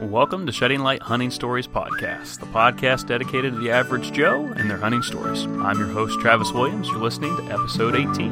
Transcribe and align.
Welcome 0.00 0.46
to 0.46 0.52
Shedding 0.52 0.78
Light 0.78 1.02
Hunting 1.02 1.32
Stories 1.32 1.66
Podcast, 1.66 2.38
the 2.38 2.46
podcast 2.46 3.08
dedicated 3.08 3.54
to 3.54 3.58
the 3.58 3.72
average 3.72 4.12
Joe 4.12 4.44
and 4.56 4.70
their 4.70 4.78
hunting 4.78 5.02
stories. 5.02 5.42
I'm 5.42 5.76
your 5.76 5.88
host, 5.88 6.20
Travis 6.20 6.52
Williams. 6.52 6.86
You're 6.86 6.98
listening 6.98 7.36
to 7.36 7.42
episode 7.52 7.96
18. 7.96 8.30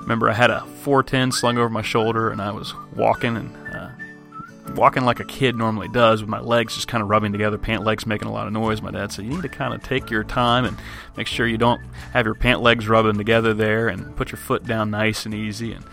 Remember, 0.00 0.28
I 0.28 0.34
had 0.34 0.50
a 0.50 0.62
410 0.82 1.30
slung 1.30 1.56
over 1.56 1.70
my 1.70 1.82
shoulder, 1.82 2.30
and 2.30 2.42
I 2.42 2.50
was 2.50 2.74
walking 2.96 3.36
and 3.36 3.63
walking 4.74 5.04
like 5.04 5.20
a 5.20 5.24
kid 5.24 5.56
normally 5.56 5.88
does, 5.88 6.20
with 6.20 6.28
my 6.28 6.40
legs 6.40 6.74
just 6.74 6.88
kind 6.88 7.02
of 7.02 7.08
rubbing 7.08 7.32
together, 7.32 7.58
pant 7.58 7.84
legs 7.84 8.06
making 8.06 8.28
a 8.28 8.32
lot 8.32 8.46
of 8.46 8.52
noise. 8.52 8.82
My 8.82 8.90
dad 8.90 9.12
said, 9.12 9.24
You 9.24 9.32
need 9.32 9.42
to 9.42 9.48
kind 9.48 9.74
of 9.74 9.82
take 9.82 10.10
your 10.10 10.24
time 10.24 10.64
and 10.64 10.76
make 11.16 11.26
sure 11.26 11.46
you 11.46 11.58
don't 11.58 11.80
have 12.12 12.26
your 12.26 12.34
pant 12.34 12.60
legs 12.60 12.88
rubbing 12.88 13.16
together 13.16 13.54
there 13.54 13.88
and 13.88 14.14
put 14.16 14.32
your 14.32 14.38
foot 14.38 14.64
down 14.64 14.90
nice 14.90 15.24
and 15.24 15.34
easy. 15.34 15.72
And 15.72 15.84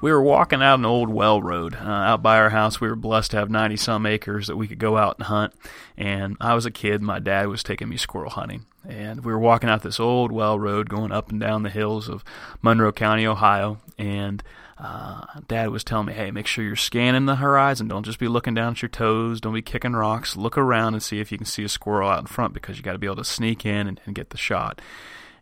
we 0.00 0.12
were 0.12 0.22
walking 0.22 0.62
out 0.62 0.78
an 0.78 0.84
old 0.84 1.08
well 1.08 1.42
road 1.42 1.74
uh, 1.74 1.84
out 1.84 2.22
by 2.22 2.38
our 2.38 2.50
house. 2.50 2.80
We 2.80 2.88
were 2.88 2.96
blessed 2.96 3.32
to 3.32 3.38
have 3.38 3.50
90 3.50 3.76
some 3.76 4.06
acres 4.06 4.46
that 4.46 4.56
we 4.56 4.68
could 4.68 4.78
go 4.78 4.96
out 4.96 5.16
and 5.18 5.26
hunt. 5.26 5.54
And 5.96 6.36
I 6.40 6.54
was 6.54 6.66
a 6.66 6.70
kid. 6.70 7.02
My 7.02 7.18
dad 7.18 7.48
was 7.48 7.62
taking 7.62 7.88
me 7.88 7.96
squirrel 7.96 8.30
hunting. 8.30 8.66
And 8.88 9.22
we 9.22 9.30
were 9.30 9.38
walking 9.38 9.68
out 9.68 9.82
this 9.82 10.00
old 10.00 10.32
well 10.32 10.58
road 10.58 10.88
going 10.88 11.12
up 11.12 11.30
and 11.30 11.38
down 11.38 11.62
the 11.62 11.70
hills 11.70 12.08
of 12.08 12.24
Monroe 12.62 12.90
County, 12.90 13.26
Ohio. 13.26 13.78
And 13.98 14.42
uh, 14.78 15.24
dad 15.46 15.68
was 15.68 15.84
telling 15.84 16.06
me, 16.06 16.14
hey, 16.14 16.30
make 16.30 16.46
sure 16.46 16.64
you're 16.64 16.74
scanning 16.74 17.26
the 17.26 17.36
horizon. 17.36 17.88
Don't 17.88 18.04
just 18.04 18.18
be 18.18 18.28
looking 18.28 18.54
down 18.54 18.72
at 18.72 18.82
your 18.82 18.88
toes. 18.88 19.40
Don't 19.40 19.52
be 19.52 19.60
kicking 19.60 19.92
rocks. 19.92 20.36
Look 20.36 20.56
around 20.56 20.94
and 20.94 21.02
see 21.02 21.20
if 21.20 21.30
you 21.30 21.36
can 21.36 21.46
see 21.46 21.64
a 21.64 21.68
squirrel 21.68 22.08
out 22.08 22.20
in 22.20 22.26
front 22.26 22.54
because 22.54 22.78
you 22.78 22.82
got 22.82 22.92
to 22.92 22.98
be 22.98 23.06
able 23.06 23.16
to 23.16 23.24
sneak 23.24 23.66
in 23.66 23.86
and, 23.86 24.00
and 24.06 24.14
get 24.14 24.30
the 24.30 24.38
shot 24.38 24.80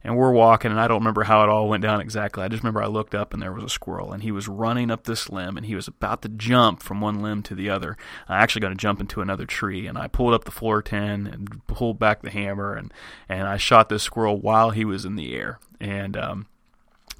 and 0.06 0.16
we're 0.16 0.30
walking 0.30 0.70
and 0.70 0.80
i 0.80 0.86
don't 0.86 1.00
remember 1.00 1.24
how 1.24 1.42
it 1.42 1.48
all 1.48 1.68
went 1.68 1.82
down 1.82 2.00
exactly. 2.00 2.42
I 2.42 2.48
just 2.48 2.62
remember 2.62 2.80
i 2.80 2.86
looked 2.86 3.14
up 3.14 3.34
and 3.34 3.42
there 3.42 3.52
was 3.52 3.64
a 3.64 3.68
squirrel 3.68 4.12
and 4.12 4.22
he 4.22 4.30
was 4.30 4.46
running 4.46 4.90
up 4.90 5.04
this 5.04 5.28
limb 5.28 5.56
and 5.56 5.66
he 5.66 5.74
was 5.74 5.88
about 5.88 6.22
to 6.22 6.28
jump 6.28 6.82
from 6.82 7.00
one 7.00 7.20
limb 7.20 7.42
to 7.42 7.54
the 7.54 7.68
other. 7.68 7.96
I 8.28 8.36
actually 8.36 8.60
going 8.60 8.74
to 8.74 8.80
jump 8.80 9.00
into 9.00 9.20
another 9.20 9.44
tree 9.46 9.86
and 9.86 9.98
i 9.98 10.06
pulled 10.06 10.32
up 10.32 10.44
the 10.44 10.52
410 10.52 11.26
and 11.26 11.66
pulled 11.66 11.98
back 11.98 12.22
the 12.22 12.30
hammer 12.30 12.74
and 12.74 12.94
and 13.28 13.48
i 13.48 13.56
shot 13.56 13.88
this 13.88 14.04
squirrel 14.04 14.40
while 14.40 14.70
he 14.70 14.84
was 14.84 15.04
in 15.04 15.16
the 15.16 15.34
air 15.34 15.58
and 15.80 16.16
um 16.16 16.46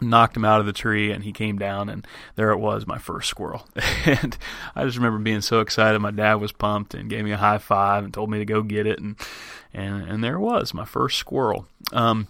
knocked 0.00 0.36
him 0.36 0.44
out 0.44 0.60
of 0.60 0.66
the 0.66 0.72
tree 0.72 1.10
and 1.10 1.24
he 1.24 1.32
came 1.32 1.58
down 1.58 1.88
and 1.88 2.06
there 2.34 2.50
it 2.50 2.58
was 2.58 2.86
my 2.86 2.98
first 2.98 3.28
squirrel. 3.28 3.66
And 4.06 4.38
i 4.76 4.84
just 4.84 4.96
remember 4.96 5.18
being 5.18 5.40
so 5.40 5.58
excited. 5.58 5.98
My 5.98 6.12
dad 6.12 6.34
was 6.34 6.52
pumped 6.52 6.94
and 6.94 7.10
gave 7.10 7.24
me 7.24 7.32
a 7.32 7.36
high 7.36 7.58
five 7.58 8.04
and 8.04 8.14
told 8.14 8.30
me 8.30 8.38
to 8.38 8.44
go 8.44 8.62
get 8.62 8.86
it 8.86 9.00
and 9.00 9.16
and 9.74 10.02
and 10.08 10.22
there 10.22 10.36
it 10.36 10.40
was 10.40 10.72
my 10.72 10.84
first 10.84 11.18
squirrel. 11.18 11.66
Um 11.92 12.28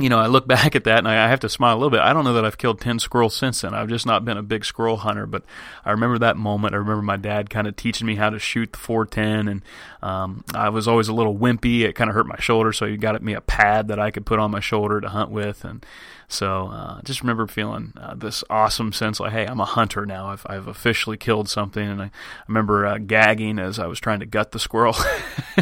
you 0.00 0.08
know, 0.08 0.18
I 0.18 0.26
look 0.26 0.46
back 0.48 0.74
at 0.74 0.84
that 0.84 0.98
and 0.98 1.08
I 1.08 1.28
have 1.28 1.40
to 1.40 1.48
smile 1.48 1.74
a 1.74 1.78
little 1.78 1.90
bit. 1.90 2.00
I 2.00 2.12
don't 2.12 2.24
know 2.24 2.32
that 2.34 2.44
I've 2.44 2.58
killed 2.58 2.80
10 2.80 2.98
squirrels 2.98 3.34
since 3.34 3.60
then. 3.60 3.74
I've 3.74 3.88
just 3.88 4.06
not 4.06 4.24
been 4.24 4.36
a 4.36 4.42
big 4.42 4.64
squirrel 4.64 4.98
hunter, 4.98 5.26
but 5.26 5.44
I 5.84 5.90
remember 5.90 6.18
that 6.18 6.36
moment. 6.36 6.74
I 6.74 6.78
remember 6.78 7.02
my 7.02 7.16
dad 7.16 7.50
kind 7.50 7.66
of 7.66 7.76
teaching 7.76 8.06
me 8.06 8.16
how 8.16 8.30
to 8.30 8.38
shoot 8.38 8.72
the 8.72 8.78
410, 8.78 9.48
and 9.48 9.62
um, 10.02 10.44
I 10.54 10.68
was 10.68 10.88
always 10.88 11.08
a 11.08 11.14
little 11.14 11.36
wimpy. 11.36 11.82
It 11.82 11.94
kind 11.94 12.10
of 12.10 12.14
hurt 12.14 12.26
my 12.26 12.38
shoulder, 12.38 12.72
so 12.72 12.86
he 12.86 12.96
got 12.96 13.20
me 13.22 13.34
a 13.34 13.40
pad 13.40 13.88
that 13.88 13.98
I 13.98 14.10
could 14.10 14.26
put 14.26 14.38
on 14.38 14.50
my 14.50 14.60
shoulder 14.60 15.00
to 15.00 15.08
hunt 15.08 15.30
with. 15.30 15.64
And 15.64 15.84
so 16.30 16.68
uh, 16.68 17.02
just 17.02 17.22
remember 17.22 17.48
feeling 17.48 17.92
uh, 18.00 18.14
this 18.14 18.44
awesome 18.48 18.92
sense 18.92 19.18
like, 19.18 19.32
hey, 19.32 19.46
I'm 19.46 19.58
a 19.58 19.64
hunter 19.64 20.06
now. 20.06 20.28
I've, 20.28 20.46
I've 20.46 20.68
officially 20.68 21.16
killed 21.16 21.48
something. 21.48 21.86
And 21.86 22.00
I, 22.00 22.04
I 22.04 22.10
remember 22.46 22.86
uh, 22.86 22.98
gagging 22.98 23.58
as 23.58 23.80
I 23.80 23.86
was 23.86 23.98
trying 23.98 24.20
to 24.20 24.26
gut 24.26 24.52
the 24.52 24.60
squirrel, 24.60 24.94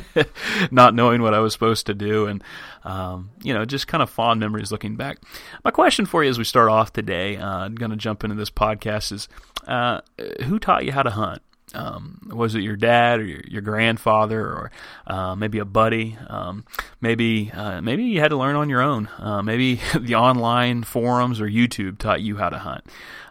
not 0.71 0.95
knowing 0.95 1.23
what 1.23 1.33
I 1.33 1.39
was 1.39 1.55
supposed 1.55 1.87
to 1.87 1.95
do. 1.95 2.27
And, 2.27 2.45
um, 2.85 3.31
you 3.43 3.55
know, 3.55 3.65
just 3.65 3.89
kind 3.89 4.03
of 4.03 4.11
fond 4.11 4.41
memories 4.41 4.71
looking 4.71 4.97
back. 4.97 5.19
My 5.65 5.71
question 5.71 6.05
for 6.05 6.23
you 6.23 6.29
as 6.29 6.37
we 6.39 6.45
start 6.45 6.69
off 6.69 6.93
today, 6.93 7.39
uh, 7.39 7.49
I'm 7.49 7.75
going 7.75 7.91
to 7.91 7.97
jump 7.97 8.23
into 8.23 8.37
this 8.37 8.51
podcast 8.51 9.11
is 9.11 9.27
uh, 9.67 10.03
who 10.45 10.59
taught 10.59 10.85
you 10.85 10.93
how 10.93 11.03
to 11.03 11.11
hunt? 11.11 11.41
Um, 11.75 12.31
was 12.33 12.55
it 12.55 12.63
your 12.63 12.77
dad 12.77 13.21
or 13.21 13.25
your, 13.25 13.41
your 13.47 13.63
grandfather 13.63 14.41
or 14.41 14.71
uh, 15.07 15.35
maybe 15.35 15.59
a 15.59 15.65
buddy? 15.65 16.17
Um, 16.29 16.65
maybe 17.01 17.51
uh, 17.53 17.81
maybe 17.81 18.05
you 18.05 18.21
had 18.21 18.29
to 18.29 18.37
learn 18.37 18.57
on 18.57 18.69
your 18.69 18.81
own. 18.81 19.09
Uh, 19.19 19.43
maybe 19.43 19.81
the 19.99 20.15
online 20.15 20.83
forums 20.83 21.41
or 21.41 21.49
YouTube 21.49 21.99
taught 21.99 22.21
you 22.23 22.37
how 22.37 22.49
to 22.49 22.59
hunt. 22.59 22.85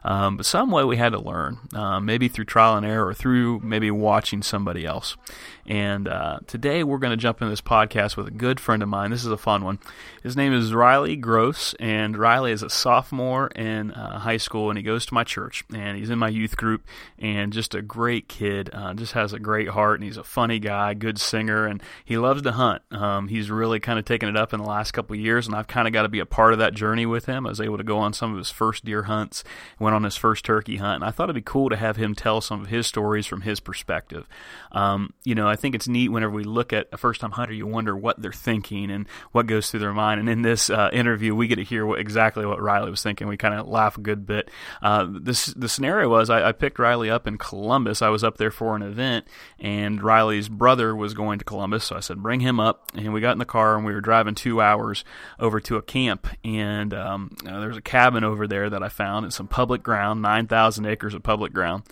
Um, 0.08 0.38
but 0.38 0.46
some 0.46 0.72
way 0.72 0.86
we 0.86 0.96
had 0.96 1.12
to 1.12 1.20
learn, 1.20 1.60
uh, 1.74 2.00
maybe 2.00 2.30
through 2.30 2.46
trial 2.46 2.78
and 2.78 2.86
error 2.86 3.08
or 3.08 3.14
through 3.14 3.60
maybe 3.60 3.92
watching 3.92 4.42
somebody 4.42 4.86
else. 4.86 5.18
And 5.66 6.08
uh, 6.08 6.40
today 6.48 6.82
we're 6.86 6.98
going 6.98 7.12
to 7.12 7.18
jump 7.18 7.42
into 7.42 7.50
this 7.50 7.60
podcast 7.60 8.16
with 8.16 8.26
a 8.26 8.32
good 8.32 8.58
friend 8.58 8.82
of 8.82 8.88
mine. 8.88 9.12
This 9.12 9.26
is 9.26 9.32
a 9.32 9.38
fun 9.38 9.66
one. 9.66 9.80
His 10.24 10.38
name 10.38 10.54
is 10.54 10.74
Riley 10.74 11.18
Gross, 11.18 11.74
and 11.78 12.18
Riley 12.18 12.54
is 12.54 12.64
a 12.64 12.70
sophomore 12.70 13.48
in 13.48 13.92
uh, 13.92 14.20
high 14.20 14.38
school, 14.38 14.70
and 14.70 14.78
he 14.78 14.84
goes 14.84 15.06
to 15.08 15.14
my 15.14 15.26
church, 15.26 15.66
and 15.74 15.98
he's 15.98 16.10
in 16.10 16.20
my 16.20 16.30
youth 16.30 16.56
group, 16.56 16.86
and 17.20 17.52
just 17.52 17.76
a 17.76 17.82
great 17.82 18.30
kid. 18.30 18.70
Uh, 18.72 18.94
just 18.94 19.12
has 19.12 19.34
a 19.34 19.40
great 19.40 19.68
heart, 19.68 20.00
and 20.00 20.06
he's 20.06 20.16
a 20.16 20.24
funny 20.24 20.60
guy, 20.60 20.94
good 20.94 21.20
singer, 21.20 21.66
and 21.66 21.84
he 22.06 22.18
loves 22.18 22.44
to 22.44 22.54
hunt. 22.54 22.82
Um, 22.92 23.28
he's 23.28 23.52
really 23.52 23.82
kind 23.82 24.00
of 24.00 24.06
taken 24.06 24.30
it 24.30 24.38
up 24.38 24.54
in 24.54 24.62
the 24.62 24.68
last 24.68 24.92
couple 24.92 25.18
years, 25.18 25.48
and 25.48 25.56
I've 25.56 25.68
kind 25.68 25.86
of 25.86 25.94
got 25.94 26.04
to 26.04 26.10
be 26.10 26.20
a 26.20 26.26
part 26.26 26.54
of 26.54 26.60
that 26.60 26.74
journey 26.74 27.06
with 27.06 27.26
him. 27.26 27.46
I 27.46 27.50
was 27.50 27.60
able 27.60 27.78
to 27.78 27.84
go 27.84 27.98
on 27.98 28.14
some 28.14 28.32
of 28.32 28.38
his 28.38 28.52
first 28.52 28.86
deer 28.86 29.04
hunts, 29.04 29.44
went 29.80 29.97
on 29.98 30.04
his 30.04 30.16
first 30.16 30.46
turkey 30.46 30.78
hunt, 30.78 30.96
and 30.96 31.04
I 31.04 31.12
thought 31.12 31.26
it'd 31.26 31.36
be 31.36 31.42
cool 31.42 31.70
to 31.70 31.76
have 31.76 31.98
him 31.98 32.16
tell 32.16 32.40
some 32.40 32.62
of 32.62 32.68
his 32.68 32.88
stories 32.88 33.26
from 33.26 33.42
his 33.42 33.60
perspective. 33.60 34.28
Um, 34.72 35.14
you 35.24 35.36
know, 35.36 35.48
I 35.48 35.56
think 35.56 35.76
it's 35.76 35.88
neat 35.88 36.10
whenever 36.10 36.32
we 36.32 36.44
look 36.44 36.72
at 36.72 36.88
a 36.94 36.98
first 36.98 37.20
time 37.20 37.32
hunter, 37.32 37.54
you 37.54 37.68
wonder 37.68 37.96
what 37.96 38.22
they're 38.22 38.32
thinking 38.32 38.92
and 38.92 39.08
what 39.32 39.48
goes 39.48 39.70
through 39.70 39.82
their 39.82 39.94
mind. 39.94 40.20
And 40.20 40.30
in 40.30 40.42
this 40.44 40.70
uh, 40.70 40.90
interview, 40.94 41.36
we 41.36 41.48
get 41.48 41.56
to 41.56 41.64
hear 41.64 41.86
what, 41.86 42.00
exactly 42.00 42.46
what 42.46 42.62
Riley 42.62 42.90
was 42.90 43.04
thinking. 43.04 43.28
We 43.28 43.38
kind 43.38 43.56
of 43.56 43.68
laugh 43.68 43.98
a 43.98 44.02
good 44.02 44.26
bit. 44.26 44.50
Uh, 44.82 45.08
this 45.10 45.48
the 45.48 45.68
scenario 45.68 46.08
was 46.10 46.30
I, 46.30 46.50
I 46.50 46.52
picked 46.52 46.80
Riley 46.80 47.10
up 47.10 47.28
in 47.28 47.38
Columbus. 47.38 48.02
I 48.02 48.10
was 48.10 48.24
up 48.24 48.38
there 48.38 48.52
for 48.52 48.76
an 48.76 48.84
event, 48.84 49.28
and 49.60 50.02
Riley's 50.02 50.48
brother 50.48 50.96
was 50.96 51.14
going 51.14 51.40
to 51.40 51.46
Columbus, 51.46 51.86
so 51.86 51.96
I 51.96 52.00
said 52.00 52.22
bring 52.22 52.40
him 52.40 52.60
up. 52.60 52.92
And 52.94 53.14
we 53.14 53.22
got 53.22 53.32
in 53.34 53.40
the 53.40 53.46
car 53.46 53.76
and 53.76 53.86
we 53.86 53.94
were 53.94 54.02
driving 54.02 54.36
two 54.36 54.62
hours 54.62 55.04
over 55.40 55.60
to 55.62 55.76
a 55.78 55.82
camp, 55.82 56.28
and 56.44 56.94
um, 56.94 57.36
uh, 57.48 57.60
there's 57.60 57.78
a 57.78 57.82
cabin 57.82 58.24
over 58.24 58.48
there 58.48 58.70
that 58.70 58.84
I 58.84 58.90
found. 58.90 59.26
It's 59.26 59.36
some 59.36 59.48
public 59.48 59.82
ground, 59.88 60.22
nine 60.22 60.48
thousand 60.48 60.86
acres 60.86 61.14
of 61.14 61.24
public 61.24 61.54
ground 61.54 61.84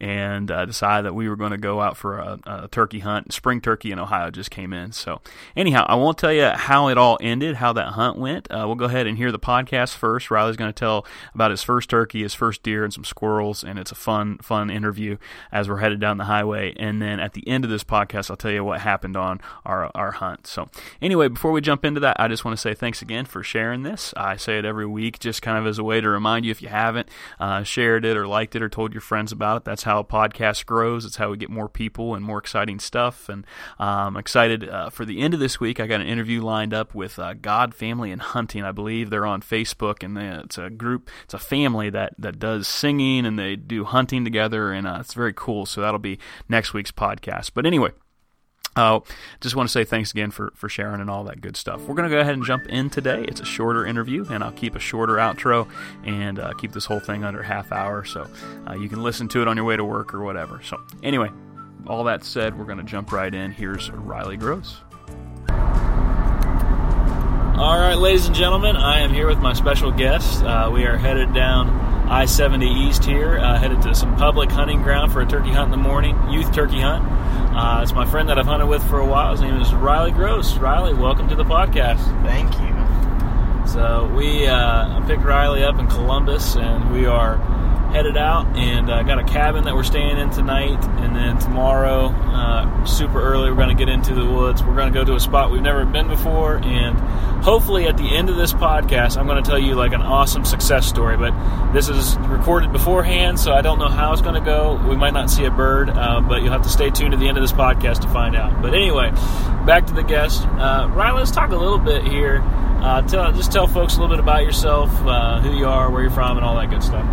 and 0.00 0.50
uh, 0.50 0.64
decided 0.64 1.04
that 1.04 1.14
we 1.14 1.28
were 1.28 1.36
going 1.36 1.50
to 1.50 1.58
go 1.58 1.80
out 1.80 1.96
for 1.96 2.18
a, 2.18 2.38
a, 2.46 2.68
turkey 2.68 3.00
hunt. 3.00 3.32
Spring 3.32 3.60
turkey 3.60 3.92
in 3.92 3.98
Ohio 3.98 4.30
just 4.30 4.50
came 4.50 4.72
in. 4.72 4.92
So, 4.92 5.20
anyhow, 5.54 5.84
I 5.88 5.94
won't 5.96 6.16
tell 6.16 6.32
you 6.32 6.46
how 6.46 6.88
it 6.88 6.96
all 6.96 7.18
ended, 7.20 7.56
how 7.56 7.72
that 7.74 7.88
hunt 7.88 8.18
went. 8.18 8.50
Uh, 8.50 8.64
we'll 8.66 8.76
go 8.76 8.86
ahead 8.86 9.06
and 9.06 9.18
hear 9.18 9.30
the 9.30 9.38
podcast 9.38 9.94
first. 9.94 10.30
Riley's 10.30 10.56
going 10.56 10.72
to 10.72 10.78
tell 10.78 11.06
about 11.34 11.50
his 11.50 11.62
first 11.62 11.90
turkey, 11.90 12.22
his 12.22 12.32
first 12.32 12.62
deer, 12.62 12.82
and 12.82 12.92
some 12.92 13.04
squirrels, 13.04 13.62
and 13.62 13.78
it's 13.78 13.92
a 13.92 13.96
fun, 13.96 14.38
fun 14.38 14.70
interview 14.70 15.18
as 15.52 15.68
we're 15.68 15.78
headed 15.78 16.00
down 16.00 16.16
the 16.16 16.24
highway. 16.24 16.74
And 16.78 17.02
then 17.02 17.20
at 17.20 17.34
the 17.34 17.46
end 17.46 17.64
of 17.64 17.70
this 17.70 17.84
podcast, 17.84 18.30
I'll 18.30 18.36
tell 18.36 18.50
you 18.50 18.64
what 18.64 18.80
happened 18.80 19.16
on 19.16 19.40
our, 19.66 19.90
our 19.94 20.12
hunt. 20.12 20.46
So, 20.46 20.68
anyway, 21.02 21.28
before 21.28 21.52
we 21.52 21.60
jump 21.60 21.84
into 21.84 22.00
that, 22.00 22.18
I 22.18 22.28
just 22.28 22.44
want 22.44 22.56
to 22.56 22.60
say 22.60 22.72
thanks 22.72 23.02
again 23.02 23.26
for 23.26 23.42
sharing 23.42 23.82
this. 23.82 24.14
I 24.16 24.36
say 24.36 24.58
it 24.58 24.64
every 24.64 24.86
week 24.86 25.18
just 25.18 25.42
kind 25.42 25.58
of 25.58 25.66
as 25.66 25.78
a 25.78 25.84
way 25.84 26.00
to 26.00 26.08
remind 26.08 26.46
you 26.46 26.50
if 26.50 26.62
you 26.62 26.68
haven't 26.68 27.08
uh, 27.38 27.64
shared 27.64 28.06
it 28.06 28.16
or 28.16 28.26
liked 28.26 28.56
it 28.56 28.62
or 28.62 28.68
told 28.68 28.94
your 28.94 29.02
friends 29.02 29.30
about 29.30 29.58
it. 29.58 29.64
That's 29.64 29.82
how 29.82 29.89
a 29.98 30.04
podcast 30.04 30.66
grows. 30.66 31.04
It's 31.04 31.16
how 31.16 31.30
we 31.30 31.36
get 31.36 31.50
more 31.50 31.68
people 31.68 32.14
and 32.14 32.24
more 32.24 32.38
exciting 32.38 32.78
stuff. 32.78 33.28
And 33.28 33.44
I'm 33.78 34.08
um, 34.08 34.16
excited 34.16 34.68
uh, 34.68 34.90
for 34.90 35.04
the 35.04 35.20
end 35.20 35.34
of 35.34 35.40
this 35.40 35.58
week. 35.58 35.80
I 35.80 35.88
got 35.88 36.00
an 36.00 36.06
interview 36.06 36.40
lined 36.40 36.72
up 36.72 36.94
with 36.94 37.18
uh, 37.18 37.34
God 37.34 37.74
Family 37.74 38.12
and 38.12 38.22
Hunting. 38.22 38.62
I 38.62 38.72
believe 38.72 39.10
they're 39.10 39.26
on 39.26 39.42
Facebook, 39.42 40.02
and 40.04 40.16
they, 40.16 40.26
it's 40.26 40.58
a 40.58 40.70
group, 40.70 41.10
it's 41.24 41.34
a 41.34 41.38
family 41.38 41.90
that 41.90 42.14
that 42.18 42.38
does 42.38 42.68
singing 42.68 43.26
and 43.26 43.38
they 43.38 43.56
do 43.56 43.84
hunting 43.84 44.24
together, 44.24 44.72
and 44.72 44.86
uh, 44.86 44.98
it's 45.00 45.14
very 45.14 45.32
cool. 45.32 45.66
So 45.66 45.80
that'll 45.80 45.98
be 45.98 46.18
next 46.48 46.72
week's 46.72 46.92
podcast. 46.92 47.50
But 47.54 47.66
anyway. 47.66 47.90
Uh, 48.76 49.00
just 49.40 49.56
want 49.56 49.68
to 49.68 49.72
say 49.72 49.84
thanks 49.84 50.12
again 50.12 50.30
for, 50.30 50.52
for 50.54 50.68
sharing 50.68 51.00
and 51.00 51.10
all 51.10 51.24
that 51.24 51.40
good 51.40 51.56
stuff. 51.56 51.80
We're 51.82 51.94
going 51.94 52.08
to 52.08 52.14
go 52.14 52.20
ahead 52.20 52.34
and 52.34 52.44
jump 52.44 52.66
in 52.66 52.88
today. 52.88 53.24
It's 53.26 53.40
a 53.40 53.44
shorter 53.44 53.84
interview, 53.84 54.24
and 54.30 54.44
I'll 54.44 54.52
keep 54.52 54.76
a 54.76 54.78
shorter 54.78 55.14
outro 55.14 55.68
and 56.04 56.38
uh, 56.38 56.52
keep 56.54 56.72
this 56.72 56.84
whole 56.84 57.00
thing 57.00 57.24
under 57.24 57.42
half 57.42 57.72
hour 57.72 58.04
so 58.04 58.28
uh, 58.68 58.74
you 58.74 58.88
can 58.88 59.02
listen 59.02 59.28
to 59.28 59.42
it 59.42 59.48
on 59.48 59.56
your 59.56 59.66
way 59.66 59.76
to 59.76 59.84
work 59.84 60.14
or 60.14 60.22
whatever. 60.22 60.60
So, 60.62 60.80
anyway, 61.02 61.30
all 61.86 62.04
that 62.04 62.22
said, 62.24 62.58
we're 62.58 62.64
going 62.64 62.78
to 62.78 62.84
jump 62.84 63.10
right 63.12 63.34
in. 63.34 63.50
Here's 63.50 63.90
Riley 63.90 64.36
Gross. 64.36 64.80
All 67.58 67.78
right, 67.78 67.96
ladies 67.96 68.26
and 68.26 68.34
gentlemen, 68.34 68.76
I 68.76 69.00
am 69.00 69.12
here 69.12 69.26
with 69.26 69.40
my 69.40 69.52
special 69.52 69.90
guest. 69.90 70.42
Uh, 70.42 70.70
we 70.72 70.84
are 70.84 70.96
headed 70.96 71.34
down 71.34 71.68
I 72.10 72.24
70 72.24 72.66
East 72.66 73.04
here, 73.04 73.38
uh, 73.38 73.56
headed 73.56 73.82
to 73.82 73.94
some 73.94 74.16
public 74.16 74.50
hunting 74.50 74.82
ground 74.82 75.12
for 75.12 75.20
a 75.20 75.26
turkey 75.26 75.50
hunt 75.50 75.66
in 75.66 75.70
the 75.70 75.76
morning, 75.88 76.18
youth 76.28 76.52
turkey 76.52 76.80
hunt. 76.80 77.04
Uh, 77.52 77.80
it's 77.82 77.92
my 77.92 78.06
friend 78.06 78.28
that 78.28 78.38
I've 78.38 78.46
hunted 78.46 78.66
with 78.66 78.82
for 78.88 79.00
a 79.00 79.06
while. 79.06 79.32
His 79.32 79.40
name 79.40 79.60
is 79.60 79.74
Riley 79.74 80.12
Gross. 80.12 80.56
Riley, 80.56 80.94
welcome 80.94 81.28
to 81.28 81.34
the 81.34 81.44
podcast. 81.44 81.98
Thank 82.22 82.52
you. 82.60 83.66
So 83.66 84.08
we 84.16 84.46
uh, 84.46 85.04
picked 85.06 85.24
Riley 85.24 85.64
up 85.64 85.76
in 85.80 85.88
Columbus, 85.88 86.54
and 86.54 86.92
we 86.92 87.06
are 87.06 87.38
headed 87.90 88.16
out 88.16 88.56
and 88.56 88.90
uh, 88.90 89.02
got 89.02 89.18
a 89.18 89.24
cabin 89.24 89.64
that 89.64 89.74
we're 89.74 89.82
staying 89.82 90.18
in 90.18 90.30
tonight. 90.30 90.82
And 91.00 91.14
then 91.14 91.38
tomorrow, 91.38 92.06
uh, 92.06 92.84
super 92.84 93.20
early, 93.20 93.50
we're 93.50 93.56
going 93.56 93.76
to 93.76 93.84
get 93.84 93.92
into 93.92 94.14
the 94.14 94.24
woods. 94.24 94.62
We're 94.62 94.76
going 94.76 94.92
to 94.92 94.98
go 94.98 95.04
to 95.04 95.14
a 95.14 95.20
spot 95.20 95.50
we've 95.50 95.62
never 95.62 95.84
been 95.84 96.08
before. 96.08 96.56
And 96.56 96.98
hopefully, 97.42 97.86
at 97.86 97.96
the 97.96 98.16
end 98.16 98.30
of 98.30 98.36
this 98.36 98.52
podcast, 98.52 99.16
I'm 99.16 99.26
going 99.26 99.42
to 99.42 99.48
tell 99.48 99.58
you 99.58 99.74
like 99.74 99.92
an 99.92 100.02
awesome 100.02 100.44
success 100.44 100.86
story. 100.86 101.16
But 101.16 101.32
this 101.72 101.88
is 101.88 102.16
recorded 102.18 102.72
beforehand, 102.72 103.38
so 103.38 103.52
I 103.52 103.60
don't 103.60 103.78
know 103.78 103.88
how 103.88 104.12
it's 104.12 104.22
going 104.22 104.34
to 104.34 104.40
go. 104.40 104.80
We 104.88 104.96
might 104.96 105.12
not 105.12 105.30
see 105.30 105.44
a 105.44 105.50
bird, 105.50 105.90
uh, 105.90 106.20
but 106.20 106.42
you'll 106.42 106.52
have 106.52 106.62
to 106.62 106.70
stay 106.70 106.90
tuned 106.90 107.12
to 107.12 107.16
the 107.16 107.28
end 107.28 107.36
of 107.36 107.42
this 107.42 107.52
podcast 107.52 108.00
to 108.02 108.08
find 108.08 108.36
out. 108.36 108.62
But 108.62 108.74
anyway, 108.74 109.10
back 109.66 109.86
to 109.86 109.94
the 109.94 110.02
guest. 110.02 110.46
Uh, 110.46 110.88
Ryan, 110.92 111.16
let's 111.16 111.30
talk 111.30 111.50
a 111.50 111.56
little 111.56 111.78
bit 111.78 112.04
here. 112.04 112.42
Uh, 112.82 113.02
tell, 113.02 113.30
just 113.32 113.52
tell 113.52 113.66
folks 113.66 113.96
a 113.96 114.00
little 114.00 114.16
bit 114.16 114.20
about 114.20 114.42
yourself, 114.42 114.90
uh, 115.04 115.40
who 115.40 115.54
you 115.54 115.66
are, 115.66 115.90
where 115.90 116.00
you're 116.02 116.10
from, 116.10 116.38
and 116.38 116.46
all 116.46 116.56
that 116.56 116.70
good 116.70 116.82
stuff. 116.82 117.04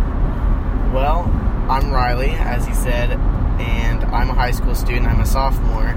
Well, 0.92 1.24
I'm 1.68 1.90
Riley, 1.90 2.30
as 2.30 2.66
he 2.66 2.72
said, 2.72 3.10
and 3.60 4.04
I'm 4.04 4.30
a 4.30 4.34
high 4.34 4.52
school 4.52 4.74
student. 4.74 5.06
I'm 5.06 5.20
a 5.20 5.26
sophomore. 5.26 5.94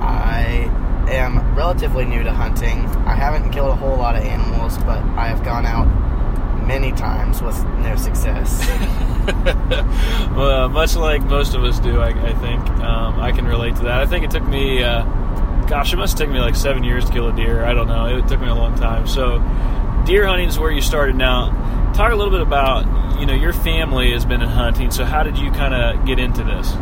I 0.00 0.68
am 1.08 1.54
relatively 1.54 2.04
new 2.04 2.24
to 2.24 2.32
hunting. 2.32 2.84
I 3.06 3.14
haven't 3.14 3.52
killed 3.52 3.70
a 3.70 3.76
whole 3.76 3.96
lot 3.96 4.16
of 4.16 4.24
animals, 4.24 4.76
but 4.78 4.98
I 5.16 5.28
have 5.28 5.44
gone 5.44 5.66
out 5.66 5.86
many 6.66 6.90
times 6.90 7.40
with 7.42 7.64
no 7.78 7.94
success. 7.94 8.66
well, 10.36 10.68
much 10.68 10.96
like 10.96 11.22
most 11.22 11.54
of 11.54 11.62
us 11.62 11.78
do, 11.78 12.00
I, 12.00 12.08
I 12.08 12.34
think. 12.34 12.68
Um, 12.80 13.20
I 13.20 13.30
can 13.30 13.46
relate 13.46 13.76
to 13.76 13.82
that. 13.82 14.00
I 14.00 14.06
think 14.06 14.24
it 14.24 14.32
took 14.32 14.46
me, 14.46 14.82
uh, 14.82 15.04
gosh, 15.66 15.92
it 15.92 15.96
must 15.96 16.14
have 16.14 16.26
taken 16.26 16.34
me 16.34 16.40
like 16.40 16.56
seven 16.56 16.82
years 16.82 17.04
to 17.04 17.12
kill 17.12 17.28
a 17.28 17.32
deer. 17.36 17.64
I 17.64 17.72
don't 17.72 17.88
know. 17.88 18.18
It 18.18 18.26
took 18.26 18.40
me 18.40 18.48
a 18.48 18.54
long 18.54 18.74
time. 18.74 19.06
So, 19.06 19.38
deer 20.04 20.26
hunting 20.26 20.48
is 20.48 20.58
where 20.58 20.70
you 20.70 20.80
started. 20.80 21.16
Now, 21.16 21.92
talk 21.94 22.12
a 22.12 22.16
little 22.16 22.32
bit 22.32 22.40
about 22.40 22.86
you 23.22 23.26
know, 23.26 23.34
your 23.34 23.52
family 23.52 24.10
has 24.10 24.24
been 24.24 24.42
in 24.42 24.48
hunting, 24.48 24.90
so 24.90 25.04
how 25.04 25.22
did 25.22 25.38
you 25.38 25.52
kind 25.52 25.72
of 25.72 26.04
get 26.04 26.18
into 26.18 26.42
this? 26.42 26.72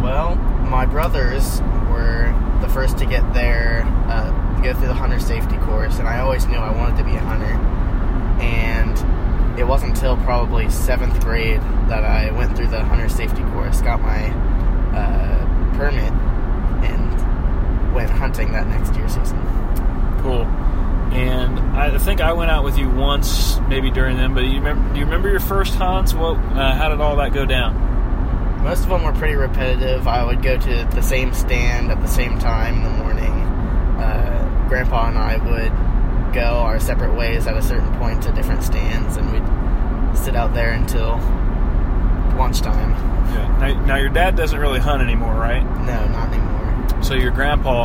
Well, 0.00 0.36
my 0.70 0.86
brothers 0.86 1.60
were 1.90 2.34
the 2.62 2.68
first 2.70 2.96
to 2.96 3.04
get 3.04 3.34
there, 3.34 3.82
uh, 4.08 4.56
to 4.56 4.62
go 4.62 4.72
through 4.72 4.88
the 4.88 4.94
hunter 4.94 5.20
safety 5.20 5.58
course, 5.58 5.98
and 5.98 6.08
I 6.08 6.20
always 6.20 6.46
knew 6.46 6.56
I 6.56 6.74
wanted 6.74 6.96
to 6.96 7.04
be 7.04 7.14
a 7.14 7.20
hunter. 7.20 7.52
And 8.42 9.58
it 9.60 9.64
wasn't 9.64 9.96
until 9.96 10.16
probably 10.16 10.70
seventh 10.70 11.22
grade 11.22 11.60
that 11.88 12.04
I 12.04 12.30
went 12.30 12.56
through 12.56 12.68
the 12.68 12.82
hunter 12.82 13.10
safety 13.10 13.42
course, 13.52 13.82
got 13.82 14.00
my 14.00 14.30
uh, 14.96 15.76
permit, 15.76 16.10
and 16.88 17.94
went 17.94 18.08
hunting 18.08 18.52
that 18.52 18.66
next 18.68 18.94
year 18.94 19.10
season. 19.10 19.42
Cool. 20.22 20.46
And 21.12 21.58
I 21.76 21.96
think 21.98 22.20
I 22.20 22.32
went 22.32 22.50
out 22.50 22.64
with 22.64 22.78
you 22.78 22.88
once, 22.88 23.58
maybe 23.68 23.90
during 23.90 24.16
them. 24.16 24.34
But 24.34 24.44
you 24.44 24.58
remember? 24.58 24.92
Do 24.92 24.98
you 24.98 25.04
remember 25.04 25.30
your 25.30 25.40
first 25.40 25.74
hunts? 25.74 26.14
What? 26.14 26.36
Uh, 26.36 26.74
how 26.74 26.88
did 26.88 27.00
all 27.00 27.16
that 27.16 27.32
go 27.32 27.44
down? 27.44 28.62
Most 28.62 28.82
of 28.82 28.88
them 28.88 29.04
were 29.04 29.12
pretty 29.12 29.34
repetitive. 29.34 30.06
I 30.06 30.24
would 30.24 30.42
go 30.42 30.58
to 30.58 30.88
the 30.92 31.02
same 31.02 31.32
stand 31.32 31.90
at 31.90 32.00
the 32.00 32.08
same 32.08 32.38
time 32.38 32.76
in 32.76 32.82
the 32.82 32.90
morning. 32.90 33.30
Uh, 33.30 34.66
Grandpa 34.68 35.08
and 35.08 35.18
I 35.18 35.36
would 35.36 36.34
go 36.34 36.42
our 36.42 36.78
separate 36.78 37.14
ways 37.14 37.46
at 37.46 37.56
a 37.56 37.62
certain 37.62 37.92
point 37.98 38.22
to 38.24 38.32
different 38.32 38.62
stands, 38.62 39.16
and 39.16 39.32
we'd 39.32 40.18
sit 40.18 40.36
out 40.36 40.52
there 40.54 40.72
until 40.72 41.16
lunchtime. 42.36 42.90
Yeah. 43.32 43.58
Now, 43.58 43.86
now 43.86 43.96
your 43.96 44.10
dad 44.10 44.36
doesn't 44.36 44.58
really 44.58 44.80
hunt 44.80 45.02
anymore, 45.02 45.34
right? 45.34 45.62
No, 45.62 46.06
not 46.08 46.32
anymore. 46.32 47.02
So 47.02 47.14
your 47.14 47.30
grandpa, 47.30 47.84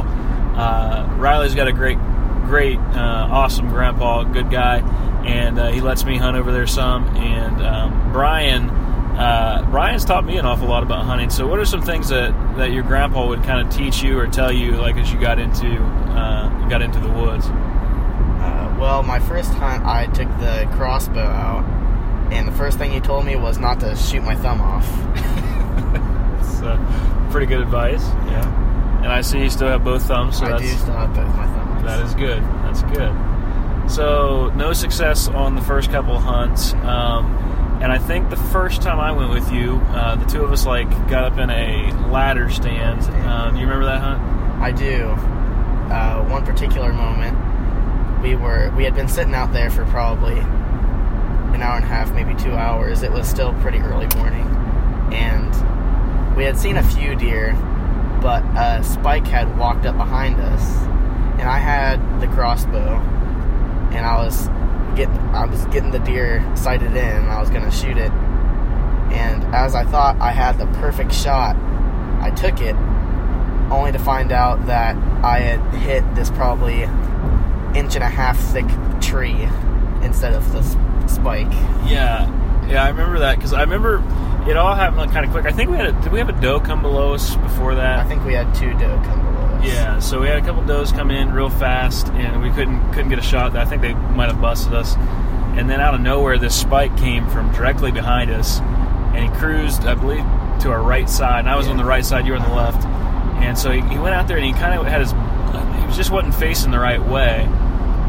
uh, 0.55 1.15
Riley's 1.17 1.55
got 1.55 1.67
a 1.67 1.73
great 1.73 1.97
great, 2.45 2.77
uh, 2.77 3.27
awesome 3.31 3.69
grandpa, 3.69 4.23
good 4.23 4.49
guy, 4.49 4.79
and 5.25 5.59
uh, 5.59 5.71
he 5.71 5.81
lets 5.81 6.05
me 6.05 6.17
hunt 6.17 6.37
over 6.37 6.51
there 6.51 6.67
some. 6.67 7.05
And 7.15 7.61
um, 7.61 8.11
Brian, 8.11 8.69
uh, 8.69 9.67
Brian's 9.69 10.05
taught 10.05 10.25
me 10.25 10.37
an 10.37 10.45
awful 10.45 10.67
lot 10.67 10.83
about 10.83 11.05
hunting. 11.05 11.29
So, 11.29 11.47
what 11.47 11.59
are 11.59 11.65
some 11.65 11.81
things 11.81 12.09
that, 12.09 12.31
that 12.57 12.71
your 12.71 12.83
grandpa 12.83 13.27
would 13.27 13.43
kind 13.43 13.65
of 13.65 13.73
teach 13.73 14.01
you 14.01 14.17
or 14.17 14.27
tell 14.27 14.51
you, 14.51 14.73
like 14.73 14.97
as 14.97 15.11
you 15.11 15.19
got 15.19 15.39
into 15.39 15.77
uh, 15.77 16.67
got 16.69 16.81
into 16.81 16.99
the 16.99 17.09
woods? 17.09 17.47
Uh, 17.47 18.75
well, 18.79 19.03
my 19.03 19.19
first 19.19 19.51
hunt, 19.53 19.85
I 19.85 20.07
took 20.07 20.27
the 20.39 20.67
crossbow 20.75 21.19
out, 21.19 21.63
and 22.31 22.47
the 22.47 22.51
first 22.51 22.77
thing 22.77 22.91
he 22.91 22.99
told 22.99 23.25
me 23.25 23.35
was 23.35 23.59
not 23.59 23.79
to 23.81 23.95
shoot 23.95 24.23
my 24.23 24.35
thumb 24.35 24.61
off. 24.61 24.87
That's 26.41 26.61
uh, 26.61 27.29
pretty 27.31 27.45
good 27.45 27.61
advice. 27.61 28.03
Yeah. 28.27 28.99
And 29.03 29.11
I 29.11 29.21
see 29.21 29.39
you 29.39 29.49
still 29.49 29.67
have 29.67 29.83
both 29.83 30.03
thumbs. 30.03 30.39
So 30.39 30.45
I 30.45 30.57
do 30.57 30.67
still 30.67 30.93
have 30.93 31.13
both 31.13 31.27
my 31.35 31.45
thumbs. 31.45 31.72
That 31.83 31.99
is 31.99 32.15
good. 32.15 32.41
That's 32.41 32.81
good. 32.83 33.13
So 33.91 34.49
no 34.55 34.71
success 34.71 35.27
on 35.27 35.55
the 35.55 35.61
first 35.61 35.91
couple 35.91 36.17
hunts, 36.17 36.73
um, 36.75 37.25
and 37.81 37.91
I 37.91 37.97
think 37.97 38.29
the 38.29 38.37
first 38.37 38.81
time 38.81 38.99
I 38.99 39.11
went 39.11 39.31
with 39.31 39.51
you, 39.51 39.81
uh, 39.89 40.15
the 40.15 40.23
two 40.25 40.41
of 40.43 40.51
us 40.53 40.65
like 40.65 40.89
got 41.09 41.25
up 41.25 41.37
in 41.37 41.49
a 41.49 41.91
ladder 42.09 42.49
stand. 42.49 43.01
Do 43.01 43.59
you 43.59 43.65
remember 43.65 43.85
that 43.85 43.99
hunt? 43.99 44.21
I 44.61 44.71
do. 44.71 45.09
Uh, 45.91 46.23
one 46.29 46.45
particular 46.45 46.93
moment, 46.93 47.37
we 48.23 48.35
were 48.35 48.71
we 48.77 48.85
had 48.85 48.95
been 48.95 49.09
sitting 49.09 49.35
out 49.35 49.51
there 49.51 49.69
for 49.69 49.83
probably 49.87 50.39
an 50.39 51.61
hour 51.61 51.75
and 51.75 51.83
a 51.83 51.87
half, 51.87 52.13
maybe 52.13 52.33
two 52.35 52.53
hours. 52.53 53.03
It 53.03 53.11
was 53.11 53.27
still 53.27 53.53
pretty 53.55 53.79
early 53.79 54.07
morning, 54.15 54.47
and 55.11 56.35
we 56.37 56.45
had 56.45 56.57
seen 56.57 56.77
a 56.77 56.83
few 56.83 57.15
deer, 57.15 57.51
but 58.21 58.81
spike 58.81 59.27
had 59.27 59.57
walked 59.57 59.85
up 59.85 59.97
behind 59.97 60.39
us 60.39 60.92
and 61.43 61.51
I 61.51 61.59
had 61.59 62.21
the 62.21 62.27
crossbow, 62.27 63.01
and 63.91 64.05
I 64.05 64.23
was 64.23 64.47
getting 64.95 65.17
I 65.35 65.45
was 65.45 65.65
getting 65.65 65.91
the 65.91 65.99
deer 65.99 66.41
sighted 66.55 66.91
in, 66.91 66.97
and 66.97 67.29
I 67.29 67.41
was 67.41 67.49
gonna 67.49 67.69
shoot 67.69 67.97
it. 67.97 68.13
And 69.11 69.43
as 69.53 69.75
I 69.75 69.83
thought 69.83 70.15
I 70.21 70.31
had 70.31 70.57
the 70.57 70.67
perfect 70.79 71.13
shot, 71.13 71.57
I 72.21 72.29
took 72.29 72.61
it, 72.61 72.77
only 73.69 73.91
to 73.91 73.99
find 73.99 74.31
out 74.31 74.67
that 74.67 74.95
I 75.21 75.39
had 75.39 75.59
hit 75.81 76.15
this 76.15 76.29
probably 76.29 76.83
inch 77.77 77.95
and 77.95 78.05
a 78.05 78.09
half 78.09 78.39
thick 78.39 78.67
tree 79.01 79.45
instead 80.01 80.31
of 80.31 80.49
the 80.53 80.61
spike. 81.09 81.51
Yeah, 81.85 82.23
yeah, 82.69 82.85
I 82.85 82.87
remember 82.87 83.19
that 83.19 83.35
because 83.35 83.51
I 83.51 83.63
remember 83.63 83.97
it 84.49 84.55
all 84.55 84.75
happened 84.75 84.99
like 84.99 85.11
kind 85.11 85.25
of 85.25 85.31
quick. 85.33 85.45
I 85.45 85.51
think 85.51 85.69
we 85.69 85.75
had 85.75 85.87
a, 85.87 86.01
did 86.03 86.13
we 86.13 86.19
have 86.19 86.29
a 86.29 86.41
doe 86.41 86.61
come 86.61 86.81
below 86.81 87.15
us 87.15 87.35
before 87.35 87.75
that? 87.75 87.99
I 87.99 88.07
think 88.07 88.23
we 88.23 88.33
had 88.33 88.55
two 88.55 88.71
doe 88.75 89.01
come 89.03 89.19
below. 89.25 89.42
Yeah, 89.63 89.99
so 89.99 90.19
we 90.19 90.27
had 90.27 90.39
a 90.39 90.41
couple 90.41 90.65
does 90.65 90.91
come 90.91 91.09
in 91.09 91.31
real 91.31 91.49
fast, 91.49 92.07
and 92.09 92.41
we 92.41 92.49
couldn't 92.51 92.91
couldn't 92.91 93.09
get 93.09 93.19
a 93.19 93.23
shot. 93.23 93.55
I 93.55 93.65
think 93.65 93.81
they 93.81 93.93
might 93.93 94.29
have 94.29 94.41
busted 94.41 94.73
us. 94.73 94.95
And 95.55 95.69
then 95.69 95.79
out 95.79 95.93
of 95.93 96.01
nowhere, 96.01 96.37
this 96.37 96.59
spike 96.59 96.97
came 96.97 97.29
from 97.29 97.51
directly 97.53 97.91
behind 97.91 98.29
us, 98.31 98.59
and 98.59 99.23
he 99.23 99.39
cruised, 99.39 99.85
I 99.85 99.93
believe, 99.93 100.25
to 100.61 100.71
our 100.71 100.81
right 100.81 101.09
side. 101.09 101.39
And 101.39 101.49
I 101.49 101.55
was 101.55 101.67
yeah. 101.67 101.73
on 101.73 101.77
the 101.77 101.85
right 101.85 102.03
side, 102.03 102.25
you 102.25 102.33
were 102.33 102.39
on 102.39 102.49
the 102.49 102.55
left. 102.55 102.85
And 103.43 103.57
so 103.57 103.71
he, 103.71 103.81
he 103.81 103.97
went 103.99 104.15
out 104.15 104.27
there, 104.27 104.37
and 104.37 104.45
he 104.45 104.51
kind 104.53 104.77
of 104.77 104.85
had 104.85 105.01
his, 105.01 105.11
he 105.11 105.87
was 105.87 105.95
just 105.95 106.11
wasn't 106.11 106.35
facing 106.35 106.71
the 106.71 106.79
right 106.79 107.01
way. 107.01 107.47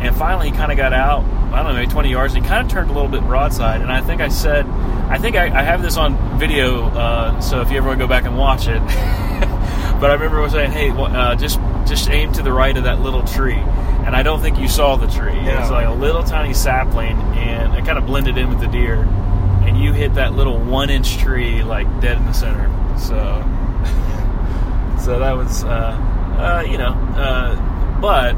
And 0.00 0.16
finally, 0.16 0.50
he 0.50 0.56
kind 0.56 0.72
of 0.72 0.78
got 0.78 0.92
out. 0.92 1.24
I 1.52 1.62
don't 1.62 1.72
know, 1.72 1.78
maybe 1.78 1.90
20 1.90 2.10
yards. 2.10 2.34
And 2.34 2.42
he 2.42 2.48
kind 2.48 2.66
of 2.66 2.72
turned 2.72 2.90
a 2.90 2.92
little 2.92 3.08
bit 3.08 3.22
broadside. 3.22 3.80
And 3.80 3.92
I 3.92 4.00
think 4.00 4.20
I 4.20 4.28
said, 4.28 4.66
I 4.66 5.18
think 5.18 5.36
I, 5.36 5.44
I 5.46 5.62
have 5.62 5.82
this 5.82 5.96
on 5.96 6.38
video. 6.38 6.86
Uh, 6.88 7.40
so 7.40 7.60
if 7.60 7.70
you 7.70 7.76
ever 7.76 7.86
want 7.86 8.00
to 8.00 8.04
go 8.04 8.08
back 8.08 8.24
and 8.24 8.36
watch 8.36 8.66
it. 8.68 8.82
But 10.04 10.10
I 10.10 10.14
remember 10.22 10.46
saying, 10.50 10.70
"Hey, 10.70 10.90
uh, 10.90 11.34
just 11.34 11.58
just 11.86 12.10
aim 12.10 12.30
to 12.34 12.42
the 12.42 12.52
right 12.52 12.76
of 12.76 12.84
that 12.84 13.00
little 13.00 13.22
tree." 13.22 13.54
And 14.04 14.14
I 14.14 14.22
don't 14.22 14.42
think 14.42 14.58
you 14.58 14.68
saw 14.68 14.96
the 14.96 15.06
tree. 15.06 15.32
Yeah. 15.32 15.56
It 15.56 15.60
was 15.60 15.70
like 15.70 15.86
a 15.86 15.94
little 15.94 16.22
tiny 16.22 16.52
sapling, 16.52 17.16
and 17.16 17.74
it 17.74 17.86
kind 17.86 17.96
of 17.96 18.04
blended 18.04 18.36
in 18.36 18.50
with 18.50 18.60
the 18.60 18.66
deer. 18.66 18.96
And 19.62 19.78
you 19.78 19.94
hit 19.94 20.12
that 20.12 20.34
little 20.34 20.58
one-inch 20.58 21.16
tree 21.20 21.62
like 21.62 21.86
dead 22.02 22.18
in 22.18 22.26
the 22.26 22.34
center. 22.34 22.68
So, 22.98 23.16
so 25.02 25.18
that 25.20 25.34
was, 25.38 25.64
uh, 25.64 25.96
uh, 26.38 26.64
you 26.70 26.76
know, 26.76 26.92
uh, 27.16 27.98
but 27.98 28.36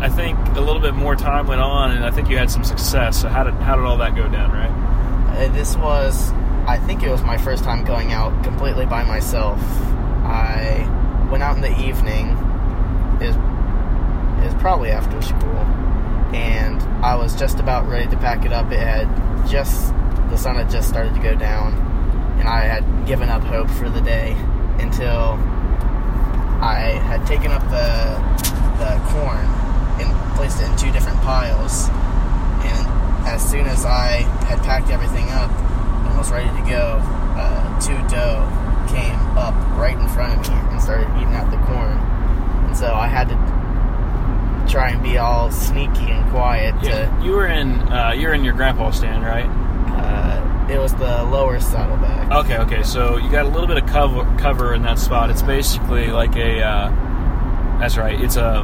I 0.00 0.08
think 0.08 0.38
a 0.56 0.60
little 0.60 0.80
bit 0.80 0.94
more 0.94 1.16
time 1.16 1.48
went 1.48 1.60
on, 1.60 1.90
and 1.90 2.04
I 2.04 2.12
think 2.12 2.30
you 2.30 2.38
had 2.38 2.52
some 2.52 2.62
success. 2.62 3.20
So 3.20 3.28
how 3.28 3.42
did 3.42 3.54
how 3.54 3.74
did 3.74 3.84
all 3.84 3.96
that 3.96 4.14
go 4.14 4.28
down, 4.28 4.52
right? 4.52 4.70
Uh, 5.36 5.52
this 5.52 5.76
was, 5.76 6.30
I 6.68 6.78
think 6.78 7.02
it 7.02 7.10
was 7.10 7.22
my 7.22 7.36
first 7.36 7.64
time 7.64 7.84
going 7.84 8.12
out 8.12 8.44
completely 8.44 8.86
by 8.86 9.02
myself. 9.02 9.60
I 10.22 10.98
went 11.30 11.42
out 11.42 11.56
in 11.56 11.62
the 11.62 11.80
evening. 11.80 12.36
Is 13.20 13.36
is 14.44 14.54
probably 14.60 14.90
after 14.90 15.20
school, 15.22 15.58
and 16.34 16.82
I 17.04 17.14
was 17.16 17.34
just 17.36 17.60
about 17.60 17.88
ready 17.88 18.08
to 18.10 18.16
pack 18.16 18.44
it 18.44 18.52
up. 18.52 18.70
It 18.72 18.80
had 18.80 19.06
just 19.48 19.92
the 20.30 20.36
sun 20.36 20.56
had 20.56 20.70
just 20.70 20.88
started 20.88 21.14
to 21.14 21.20
go 21.20 21.34
down, 21.34 21.74
and 22.38 22.48
I 22.48 22.62
had 22.62 23.06
given 23.06 23.28
up 23.28 23.42
hope 23.42 23.70
for 23.70 23.88
the 23.88 24.00
day 24.00 24.32
until 24.78 25.38
I 26.62 26.98
had 27.04 27.26
taken 27.26 27.52
up 27.52 27.62
the 27.64 28.18
the 28.78 28.96
corn 29.12 29.44
and 30.00 30.36
placed 30.36 30.60
it 30.60 30.70
in 30.70 30.76
two 30.76 30.90
different 30.90 31.20
piles. 31.20 31.88
And 32.64 32.86
as 33.28 33.48
soon 33.48 33.66
as 33.66 33.84
I 33.84 34.22
had 34.48 34.58
packed 34.60 34.90
everything 34.90 35.28
up 35.30 35.50
and 35.50 36.16
was 36.16 36.30
ready 36.30 36.48
to 36.48 36.68
go, 36.68 36.98
uh, 37.36 37.80
two 37.80 37.96
doe 38.08 38.69
came 38.92 39.14
up 39.38 39.54
right 39.78 39.96
in 39.98 40.08
front 40.08 40.34
of 40.46 40.52
me 40.52 40.58
and 40.72 40.80
started 40.82 41.06
eating 41.16 41.34
out 41.34 41.50
the 41.50 41.56
corn. 41.66 41.96
And 42.66 42.76
so 42.76 42.92
I 42.92 43.06
had 43.06 43.28
to 43.28 43.36
try 44.70 44.90
and 44.90 45.02
be 45.02 45.18
all 45.18 45.50
sneaky 45.50 46.10
and 46.10 46.28
quiet. 46.30 46.74
Yeah, 46.82 47.22
you 47.22 47.32
were 47.32 47.46
in 47.46 47.80
uh, 47.90 48.12
you 48.12 48.28
were 48.28 48.34
in 48.34 48.44
your 48.44 48.54
grandpa's 48.54 48.96
stand, 48.96 49.24
right? 49.24 49.46
Uh, 49.90 50.68
It 50.70 50.78
was 50.78 50.94
the 50.94 51.24
lower 51.24 51.58
saddleback. 51.58 52.30
Okay, 52.44 52.58
okay. 52.58 52.82
So 52.84 53.16
you 53.16 53.28
got 53.30 53.44
a 53.46 53.48
little 53.48 53.66
bit 53.66 53.78
of 53.82 53.86
cover 53.88 54.24
cover 54.38 54.74
in 54.74 54.82
that 54.82 54.98
spot. 54.98 55.30
It's 55.30 55.42
basically 55.42 56.08
like 56.08 56.36
a. 56.36 56.62
Uh, 56.62 56.90
that's 57.80 57.96
right. 57.96 58.20
It's 58.20 58.36
a 58.36 58.62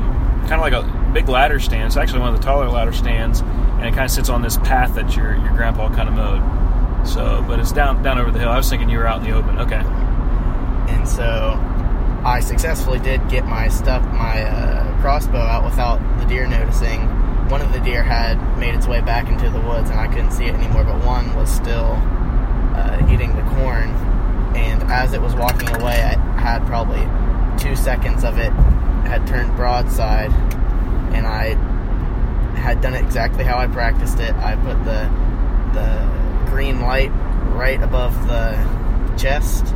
kind 0.49 0.55
of 0.55 0.61
like 0.61 0.75
a 0.75 1.11
big 1.13 1.29
ladder 1.29 1.59
stand. 1.59 1.87
It's 1.87 1.97
actually 1.97 2.21
one 2.21 2.33
of 2.35 2.39
the 2.41 2.45
taller 2.47 2.69
ladder 2.69 2.93
stands, 2.93 3.41
and 3.41 3.85
it 3.87 3.91
kind 3.91 4.05
of 4.05 4.11
sits 4.11 4.29
on 4.29 4.43
this 4.43 4.59
path 4.59 4.95
that 4.95 5.17
your 5.17 5.35
your 5.37 5.53
grandpa 5.55 5.89
kind 5.93 6.09
of 6.09 6.15
mowed. 6.15 7.09
So, 7.09 7.45
but 7.49 7.59
it's 7.59 7.73
down 7.73 8.03
down 8.05 8.19
over 8.19 8.31
the 8.31 8.39
hill. 8.39 8.51
I 8.51 8.57
was 8.57 8.69
thinking 8.71 8.89
you 8.89 8.99
were 8.99 9.07
out 9.09 9.19
in 9.25 9.25
the 9.31 9.37
open. 9.37 9.59
Okay. 9.59 9.83
And 10.89 11.07
so 11.09 11.59
I 12.25 12.41
successfully 12.41 12.99
did 12.99 13.29
get 13.29 13.45
my 13.45 13.69
stuff, 13.69 14.03
my 14.13 14.43
uh, 14.43 15.01
crossbow 15.01 15.39
out 15.39 15.65
without 15.65 15.99
the 16.19 16.27
deer 16.27 16.47
noticing. 16.47 17.01
One 17.49 17.63
of 17.63 17.73
the 17.73 17.81
deer 17.81 18.03
had 18.03 18.59
made 18.59 18.75
its 18.75 18.87
way 18.87 19.01
back 19.01 19.29
into 19.29 19.49
the 19.51 19.61
woods, 19.61 19.91
and 19.91 20.01
I 20.01 20.09
couldn't 20.09 20.33
see 20.33 20.47
it 20.47 20.55
anymore. 20.55 20.85
But 20.85 21.05
one 21.05 21.35
was 21.37 21.51
still 21.51 21.93
uh, 22.75 23.07
eating 23.11 23.35
the 23.37 23.43
corn. 23.43 23.91
And 24.57 24.83
as 24.85 25.13
it 25.13 25.21
was 25.21 25.35
walking 25.35 25.69
away, 25.77 26.03
I 26.03 26.17
had 26.41 26.67
probably 26.67 27.07
two 27.59 27.77
seconds 27.77 28.25
of 28.25 28.39
it 28.39 28.53
had 29.07 29.27
turned 29.27 29.55
broadside, 29.57 30.33
and 31.15 31.27
I 31.27 31.55
had 32.59 32.81
done 32.81 32.95
it 32.95 33.05
exactly 33.05 33.45
how 33.45 33.57
I 33.59 33.67
practiced 33.69 34.19
it. 34.19 34.35
I 34.35 34.57
put 34.57 34.83
the 34.85 35.09
the 35.73 36.51
green 36.51 36.81
light 36.81 37.11
right 37.55 37.81
above 37.83 38.15
the 38.27 38.57
chest 39.17 39.67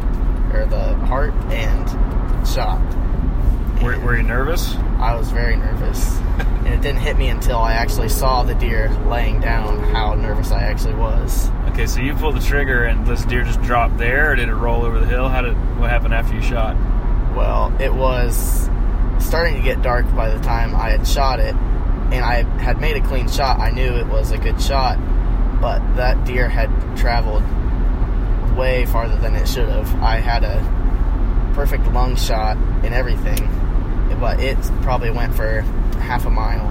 or 0.52 0.66
the 0.66 0.94
heart 1.06 1.32
and 1.50 1.88
shot. 2.46 2.80
Were, 3.82 3.98
were 4.00 4.16
you 4.16 4.22
nervous? 4.22 4.74
I 4.98 5.14
was 5.14 5.30
very 5.30 5.56
nervous, 5.56 6.18
and 6.38 6.68
it 6.68 6.82
didn't 6.82 7.00
hit 7.00 7.16
me 7.16 7.28
until 7.28 7.58
I 7.58 7.72
actually 7.72 8.10
saw 8.10 8.42
the 8.42 8.54
deer 8.54 8.90
laying 9.06 9.40
down. 9.40 9.78
How 9.94 10.14
nervous 10.14 10.50
I 10.50 10.62
actually 10.62 10.94
was. 10.94 11.48
Okay, 11.70 11.86
so 11.86 12.00
you 12.00 12.14
pulled 12.14 12.36
the 12.36 12.40
trigger 12.40 12.84
and 12.84 13.06
this 13.06 13.24
deer 13.24 13.42
just 13.42 13.62
dropped 13.62 13.96
there, 13.96 14.32
or 14.32 14.36
did 14.36 14.48
it 14.48 14.54
roll 14.54 14.84
over 14.84 15.00
the 15.00 15.06
hill? 15.06 15.28
How 15.28 15.40
did 15.40 15.54
what 15.78 15.88
happened 15.88 16.12
after 16.12 16.34
you 16.34 16.42
shot? 16.42 16.76
Well, 17.34 17.74
it 17.80 17.94
was 17.94 18.68
starting 19.18 19.54
to 19.56 19.62
get 19.62 19.80
dark 19.82 20.04
by 20.14 20.34
the 20.34 20.42
time 20.42 20.74
I 20.74 20.90
had 20.90 21.06
shot 21.06 21.40
it, 21.40 21.54
and 21.54 22.24
I 22.24 22.42
had 22.60 22.80
made 22.80 22.96
a 22.96 23.06
clean 23.06 23.28
shot. 23.28 23.60
I 23.60 23.70
knew 23.70 23.94
it 23.94 24.06
was 24.08 24.30
a 24.30 24.38
good 24.38 24.60
shot, 24.60 24.98
but 25.60 25.78
that 25.96 26.24
deer 26.24 26.48
had 26.48 26.68
traveled 26.96 27.44
way 28.56 28.86
farther 28.86 29.16
than 29.16 29.34
it 29.34 29.46
should 29.48 29.68
have. 29.68 29.94
I 30.02 30.16
had 30.16 30.44
a 30.44 31.52
perfect 31.54 31.86
lung 31.88 32.16
shot 32.16 32.56
and 32.84 32.94
everything, 32.94 33.48
but 34.20 34.40
it 34.40 34.56
probably 34.82 35.10
went 35.10 35.34
for 35.34 35.60
half 36.00 36.26
a 36.26 36.30
mile. 36.30 36.66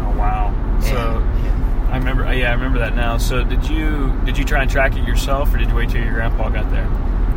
Oh 0.00 0.16
wow! 0.18 0.78
So 0.80 0.96
yeah. 1.44 1.88
I 1.90 1.96
remember. 1.98 2.24
uh, 2.26 2.32
Yeah, 2.32 2.50
I 2.50 2.52
remember 2.54 2.78
that 2.80 2.94
now. 2.94 3.18
So 3.18 3.42
did 3.44 3.68
you 3.68 4.12
did 4.24 4.38
you 4.38 4.44
try 4.44 4.62
and 4.62 4.70
track 4.70 4.96
it 4.96 5.04
yourself, 5.06 5.52
or 5.54 5.58
did 5.58 5.68
you 5.68 5.74
wait 5.74 5.90
till 5.90 6.02
your 6.02 6.14
grandpa 6.14 6.48
got 6.48 6.70
there? 6.70 6.86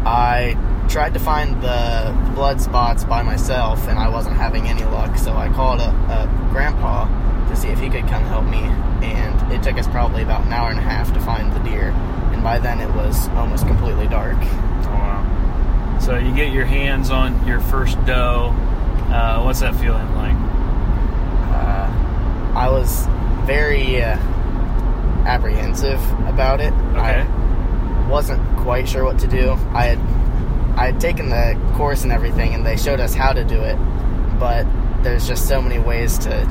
I 0.05 0.57
tried 0.89 1.13
to 1.13 1.19
find 1.19 1.61
the 1.61 2.13
blood 2.35 2.59
spots 2.61 3.03
by 3.05 3.23
myself, 3.23 3.87
and 3.87 3.97
I 3.97 4.09
wasn't 4.09 4.35
having 4.35 4.67
any 4.67 4.83
luck. 4.83 5.17
So 5.17 5.33
I 5.33 5.47
called 5.49 5.79
a, 5.79 5.89
a 5.89 6.49
grandpa 6.51 7.07
to 7.49 7.55
see 7.55 7.69
if 7.69 7.79
he 7.79 7.89
could 7.89 8.07
come 8.07 8.23
help 8.25 8.45
me, 8.45 8.59
and 9.05 9.51
it 9.51 9.63
took 9.63 9.77
us 9.77 9.87
probably 9.87 10.23
about 10.23 10.41
an 10.45 10.53
hour 10.53 10.69
and 10.69 10.79
a 10.79 10.83
half 10.83 11.13
to 11.13 11.19
find 11.21 11.51
the 11.53 11.59
deer. 11.59 11.91
And 12.43 12.49
by 12.49 12.59
then, 12.59 12.81
it 12.81 12.93
was 12.93 13.29
almost 13.29 13.65
completely 13.67 14.05
dark. 14.07 14.35
Oh 14.35 14.89
wow! 14.89 15.99
So 16.01 16.17
you 16.17 16.35
get 16.35 16.51
your 16.51 16.65
hands 16.65 17.09
on 17.09 17.47
your 17.47 17.61
first 17.61 17.95
doe. 18.05 18.49
Uh, 19.07 19.41
what's 19.43 19.61
that 19.61 19.73
feeling 19.75 20.13
like? 20.13 20.35
Uh, 21.53 22.53
I 22.53 22.67
was 22.69 23.07
very 23.45 24.01
uh, 24.01 24.17
apprehensive 25.25 26.01
about 26.27 26.59
it. 26.59 26.73
Okay. 26.73 27.21
I 27.21 28.07
wasn't 28.09 28.41
quite 28.57 28.89
sure 28.89 29.05
what 29.05 29.19
to 29.19 29.27
do. 29.27 29.51
I 29.73 29.85
had 29.85 29.99
I 30.77 30.87
had 30.87 30.99
taken 30.99 31.29
the 31.29 31.57
course 31.75 32.03
and 32.03 32.11
everything, 32.11 32.53
and 32.53 32.65
they 32.65 32.75
showed 32.75 32.99
us 32.99 33.13
how 33.13 33.31
to 33.31 33.45
do 33.45 33.61
it, 33.61 33.77
but 34.37 34.67
there's 35.01 35.25
just 35.25 35.47
so 35.47 35.61
many 35.61 35.79
ways 35.79 36.17
to 36.19 36.43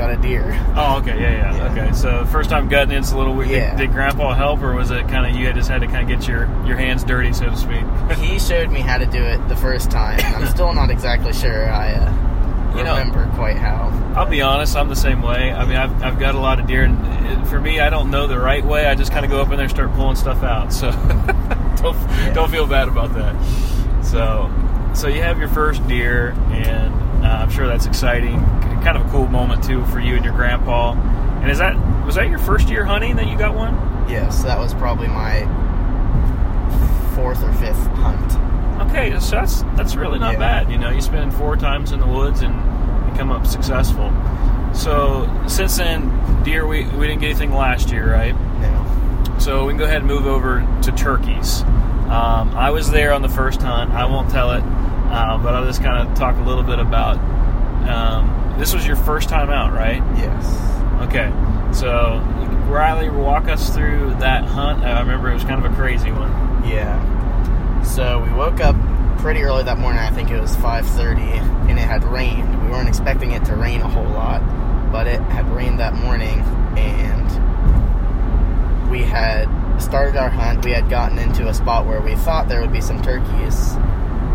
gut 0.00 0.10
a 0.10 0.16
deer. 0.16 0.58
Oh, 0.76 0.96
okay, 0.98 1.20
yeah, 1.20 1.30
yeah, 1.30 1.56
Yeah. 1.56 1.72
okay. 1.84 1.92
So 1.92 2.24
first 2.26 2.48
time 2.48 2.68
gutting 2.68 2.96
it's 2.96 3.12
a 3.12 3.18
little 3.18 3.34
weird. 3.34 3.50
Yeah. 3.50 3.70
Did, 3.76 3.88
did 3.88 3.92
Grandpa 3.92 4.32
help, 4.32 4.62
or 4.62 4.72
was 4.74 4.90
it 4.90 5.06
kind 5.08 5.26
of 5.26 5.38
you 5.38 5.46
had 5.46 5.54
just 5.56 5.68
had 5.68 5.82
to 5.82 5.86
kind 5.86 6.10
of 6.10 6.18
get 6.18 6.26
your 6.26 6.46
your 6.66 6.76
hands 6.78 7.04
dirty, 7.04 7.32
so 7.34 7.50
to 7.50 7.56
speak? 7.56 7.84
he 8.18 8.38
showed 8.38 8.70
me 8.70 8.80
how 8.80 8.96
to 8.96 9.04
do 9.06 9.22
it 9.22 9.46
the 9.48 9.56
first 9.56 9.90
time. 9.90 10.18
I'm 10.34 10.46
still 10.54 10.72
not 10.72 10.90
exactly 10.90 11.34
sure 11.34 11.70
I 11.70 11.92
uh, 11.92 12.76
You 12.78 12.84
know- 12.84 12.96
remember 12.96 13.30
quite 13.34 13.56
how. 13.58 13.90
I'll 14.16 14.26
be 14.28 14.40
honest, 14.42 14.74
I'm 14.76 14.88
the 14.88 14.96
same 14.96 15.20
way. 15.22 15.52
I 15.52 15.64
mean, 15.66 15.76
I've, 15.76 16.02
I've 16.02 16.18
got 16.18 16.34
a 16.34 16.38
lot 16.40 16.58
of 16.58 16.66
deer, 16.66 16.82
and 16.84 17.46
for 17.46 17.60
me, 17.60 17.78
I 17.78 17.90
don't 17.90 18.10
know 18.10 18.26
the 18.26 18.38
right 18.40 18.64
way. 18.64 18.86
I 18.86 18.94
just 18.96 19.12
kind 19.12 19.24
of 19.24 19.30
go 19.30 19.40
up 19.40 19.50
in 19.50 19.56
there 19.56 19.64
and 19.64 19.70
start 19.70 19.92
pulling 19.94 20.16
stuff 20.16 20.42
out. 20.42 20.72
So 20.72 20.90
don't 21.76 22.34
don't 22.34 22.50
feel 22.50 22.66
bad 22.66 22.88
about 22.88 23.12
that. 23.14 23.36
So 24.04 24.50
so 24.94 25.06
you 25.08 25.22
have 25.22 25.38
your 25.38 25.48
first 25.48 25.86
deer, 25.86 26.30
and 26.50 26.92
uh, 27.24 27.28
I'm 27.42 27.50
sure 27.50 27.66
that's 27.68 27.86
exciting. 27.86 28.38
Kind 28.82 28.96
of 28.96 29.06
a 29.06 29.10
cool 29.10 29.26
moment 29.28 29.62
too 29.62 29.84
for 29.86 30.00
you 30.00 30.16
and 30.16 30.24
your 30.24 30.34
grandpa. 30.34 30.92
And 31.42 31.50
is 31.50 31.58
that 31.58 31.76
was 32.06 32.14
that 32.16 32.28
your 32.28 32.38
first 32.38 32.68
year 32.68 32.84
hunting 32.84 33.16
that 33.16 33.26
you 33.28 33.36
got 33.36 33.54
one? 33.54 33.74
Yes, 34.08 34.42
that 34.42 34.58
was 34.58 34.72
probably 34.74 35.06
my 35.08 35.40
fourth 37.14 37.42
or 37.42 37.52
fifth 37.54 37.86
hunt. 37.88 38.88
Okay, 38.90 39.18
so 39.20 39.36
that's 39.36 39.62
that's 39.76 39.94
really 39.96 40.18
not 40.18 40.32
Yeah. 40.34 40.38
bad. 40.38 40.70
You 40.70 40.78
know, 40.78 40.90
you 40.90 41.00
spend 41.00 41.32
four 41.34 41.56
times 41.56 41.92
in 41.92 42.00
the 42.00 42.06
woods 42.06 42.40
and 42.42 42.54
you 42.54 43.16
come 43.18 43.30
up 43.30 43.46
successful. 43.46 44.10
So 44.72 45.28
since 45.46 45.76
then, 45.76 46.10
deer 46.42 46.66
we 46.66 46.84
we 46.88 47.06
didn't 47.06 47.20
get 47.20 47.30
anything 47.30 47.52
last 47.54 47.90
year, 47.92 48.12
right? 48.12 48.34
No. 48.60 49.34
So 49.38 49.66
we 49.66 49.72
can 49.72 49.78
go 49.78 49.84
ahead 49.84 49.98
and 49.98 50.06
move 50.06 50.26
over 50.26 50.66
to 50.82 50.92
turkeys. 50.92 51.62
Um, 52.10 52.54
I 52.56 52.70
was 52.70 52.90
there 52.90 53.12
on 53.12 53.22
the 53.22 53.28
first 53.28 53.60
hunt. 53.62 53.92
I 53.92 54.04
won't 54.06 54.30
tell 54.30 54.52
it, 54.52 54.62
um, 55.12 55.42
but 55.42 55.54
I'll 55.54 55.64
just 55.66 55.82
kind 55.82 56.08
of 56.08 56.14
talk 56.16 56.36
a 56.38 56.42
little 56.42 56.64
bit 56.64 56.78
about. 56.78 57.18
Um, 57.88 58.36
this 58.58 58.74
was 58.74 58.86
your 58.86 58.96
first 58.96 59.28
time 59.28 59.50
out, 59.50 59.72
right? 59.72 60.02
Yes. 60.16 60.44
Okay. 61.08 61.32
So 61.72 62.18
Riley, 62.68 63.08
walk 63.10 63.48
us 63.48 63.70
through 63.74 64.14
that 64.20 64.44
hunt. 64.44 64.84
I 64.84 65.00
remember 65.00 65.30
it 65.30 65.34
was 65.34 65.44
kind 65.44 65.64
of 65.64 65.70
a 65.70 65.74
crazy 65.74 66.10
one. 66.12 66.30
Yeah. 66.68 66.98
So 67.82 68.20
we 68.22 68.30
woke 68.32 68.60
up 68.60 68.76
pretty 69.18 69.42
early 69.42 69.64
that 69.64 69.78
morning. 69.78 70.00
I 70.00 70.10
think 70.10 70.30
it 70.30 70.40
was 70.40 70.54
5:30, 70.56 71.20
and 71.68 71.78
it 71.78 71.82
had 71.82 72.04
rained. 72.04 72.62
We 72.64 72.70
weren't 72.70 72.88
expecting 72.88 73.32
it 73.32 73.44
to 73.46 73.56
rain 73.56 73.80
a 73.80 73.88
whole 73.88 74.04
lot, 74.08 74.42
but 74.92 75.06
it 75.06 75.20
had 75.22 75.48
rained 75.54 75.80
that 75.80 75.94
morning, 75.94 76.40
and 76.76 77.30
we 78.90 79.02
had 79.02 79.48
started 79.80 80.16
our 80.16 80.28
hunt. 80.28 80.64
We 80.64 80.72
had 80.72 80.90
gotten 80.90 81.18
into 81.18 81.48
a 81.48 81.54
spot 81.54 81.86
where 81.86 82.00
we 82.00 82.14
thought 82.16 82.48
there 82.48 82.60
would 82.60 82.72
be 82.72 82.80
some 82.80 83.00
turkeys, 83.02 83.74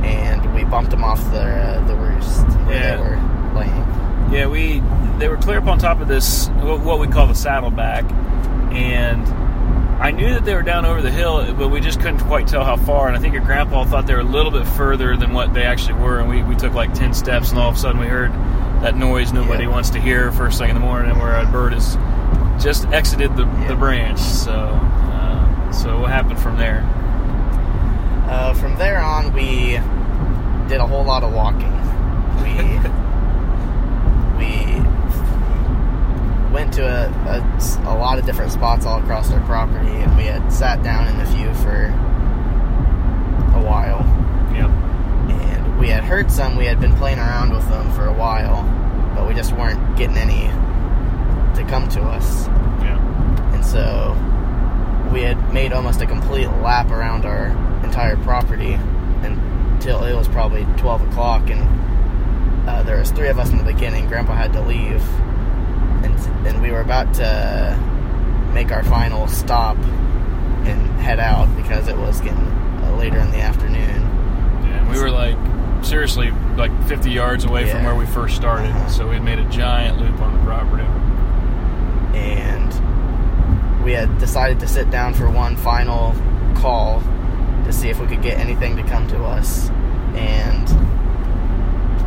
and 0.04 0.54
we 0.56 0.64
bumped 0.64 0.92
them 0.92 1.04
off 1.04 1.20
the 1.32 1.42
uh, 1.42 1.86
the 1.88 1.96
roost 1.96 2.46
where 2.66 2.76
Yeah. 2.76 2.96
they 2.96 3.02
were 3.02 3.20
laying. 3.60 3.86
Yeah, 4.32 4.48
we 4.48 4.82
they 5.20 5.29
were 5.29 5.38
clear 5.38 5.60
up 5.60 5.67
on 5.67 5.77
top 5.79 6.01
of 6.01 6.08
this 6.08 6.48
what 6.50 7.00
we 7.00 7.08
call 7.08 7.27
the 7.27 7.36
saddleback, 7.36 8.03
and 8.74 9.22
I 10.01 10.12
knew 10.12 10.34
that 10.34 10.44
they 10.44 10.53
were 10.55 10.62
down 10.63 10.84
over 10.86 11.01
the 11.01 11.12
hill, 11.12 11.53
but 11.53 11.70
we 11.70 11.79
just 11.79 12.00
couldn't 12.01 12.20
quite 12.20 12.48
tell 12.48 12.65
how 12.65 12.75
far. 12.75 13.08
And 13.08 13.15
I 13.15 13.20
think 13.20 13.34
your 13.34 13.44
grandpa 13.44 13.86
thought 13.86 14.08
they 14.08 14.13
were 14.13 14.20
a 14.20 14.24
little 14.24 14.51
bit 14.51 14.67
further 14.67 15.15
than 15.15 15.32
what 15.34 15.53
they 15.53 15.63
actually 15.63 16.00
were. 16.01 16.20
And 16.20 16.29
we, 16.29 16.44
we 16.44 16.55
took 16.55 16.74
like 16.74 16.94
ten 16.94 17.13
steps, 17.13 17.51
and 17.51 17.60
all 17.60 17.70
of 17.70 17.75
a 17.75 17.77
sudden 17.77 18.00
we 18.01 18.08
heard 18.08 18.32
that 18.82 18.98
noise 18.98 19.32
nobody 19.32 19.63
Yeah. 19.63 19.70
wants 19.70 19.89
to 19.91 20.01
hear 20.01 20.32
first 20.34 20.60
thing 20.60 20.70
in 20.70 20.75
the 20.75 20.82
morning, 20.82 21.17
where 21.17 21.38
a 21.39 21.46
bird 21.46 21.72
has 21.74 21.96
just 22.62 22.86
exited 22.88 23.36
the, 23.38 23.44
Yeah. 23.46 23.67
the 23.70 23.75
branch. 23.75 24.20
So, 24.20 24.51
uh, 24.51 25.72
so 25.72 26.00
what 26.01 26.10
happened 26.10 26.39
from 26.39 26.58
there? 26.58 26.84
Uh, 28.27 28.53
from 28.55 28.75
there 28.77 29.00
on, 29.01 29.32
we 29.34 29.79
did 30.67 30.82
a 30.82 30.86
whole 30.88 31.05
lot 31.05 31.24
of 31.24 31.32
walking. 31.32 31.72
We 32.44 32.53
we 32.79 32.89
went 36.56 36.74
to 36.74 36.88
a, 36.88 37.10
a, 37.28 37.94
a 37.94 37.96
lot 38.00 38.18
of 38.18 38.26
different 38.26 38.50
spots 38.50 38.86
all 38.86 39.02
across 39.02 39.30
our 39.30 39.42
property, 39.42 39.90
and 39.90 40.16
we 40.16 40.24
had 40.24 40.50
sat 40.50 40.82
down 40.84 41.06
in 41.14 41.20
a 41.20 41.26
few 41.36 41.54
for 41.56 41.88
a 43.54 43.62
while. 43.62 44.00
Yep. 44.56 44.70
And 45.42 45.78
we 45.78 45.90
had 45.90 46.06
heard 46.06 46.32
some. 46.32 46.56
We 46.56 46.64
had 46.64 46.80
been 46.80 46.96
playing 46.96 47.20
around 47.20 47.52
with 47.52 47.68
them 47.68 47.92
for 47.92 48.06
a 48.06 48.14
while, 48.14 48.64
but 49.14 49.28
we 49.28 49.34
just 49.34 49.52
weren't 49.52 49.98
getting 49.98 50.16
any 50.16 50.48
to 51.58 51.70
come 51.70 51.90
to 51.90 52.02
us. 52.02 52.48
Yeah. 52.48 53.54
And 53.54 53.66
so 53.66 54.16
we 55.12 55.24
had 55.24 55.54
made 55.54 55.74
almost 55.74 56.02
a 56.02 56.06
complete 56.08 56.48
lap 56.48 56.90
around 56.90 57.26
our 57.26 57.48
entire 57.84 58.16
property 58.16 58.76
until 59.24 60.06
it 60.06 60.16
was 60.16 60.30
probably 60.30 60.64
12 60.78 61.02
o'clock. 61.10 61.50
And 61.50 62.70
uh, 62.70 62.84
there 62.84 62.98
was 62.98 63.12
three 63.12 63.28
of 63.28 63.40
us 63.40 63.52
in 63.52 63.58
the 63.58 63.66
beginning. 63.66 64.08
Grandpa 64.08 64.36
had 64.36 64.54
to 64.54 64.62
leave. 64.62 65.04
And, 66.06 66.48
and 66.48 66.62
we 66.62 66.72
were 66.72 66.82
about 66.82 67.14
to 67.16 68.50
make 68.54 68.72
our 68.72 68.84
final 68.84 69.28
stop 69.28 69.78
and 70.66 70.80
head 71.02 71.20
out 71.20 71.54
because 71.58 71.88
it 71.88 71.98
was 71.98 72.22
getting 72.22 72.38
uh, 72.40 72.96
later 72.98 73.18
in 73.20 73.32
the 73.32 73.40
afternoon. 73.42 74.02
Yeah, 74.64 74.80
and 74.82 74.90
we 74.90 75.00
were 75.00 75.10
like 75.12 75.38
seriously 75.84 76.32
like 76.58 76.72
50 76.88 77.12
yards 77.12 77.44
away 77.46 77.70
from 77.70 77.84
where 77.84 77.96
we 77.96 78.06
first 78.08 78.36
started, 78.36 78.72
Uh-huh. 78.72 78.90
so 78.90 79.08
we'd 79.10 79.20
made 79.22 79.40
a 79.40 79.50
giant 79.50 80.00
loop 80.00 80.20
on 80.22 80.34
the 80.38 80.44
property. 80.44 80.84
and 82.18 83.84
we 83.84 83.92
had 83.92 84.18
decided 84.18 84.60
to 84.60 84.68
sit 84.68 84.90
down 84.90 85.14
for 85.14 85.30
one 85.30 85.56
final 85.58 86.14
call 86.56 87.02
to 87.66 87.72
see 87.74 87.90
if 87.90 88.00
we 88.00 88.08
could 88.08 88.22
get 88.22 88.40
anything 88.40 88.76
to 88.78 88.84
come 88.84 89.08
to 89.08 89.24
us. 89.24 89.70
And 90.16 90.68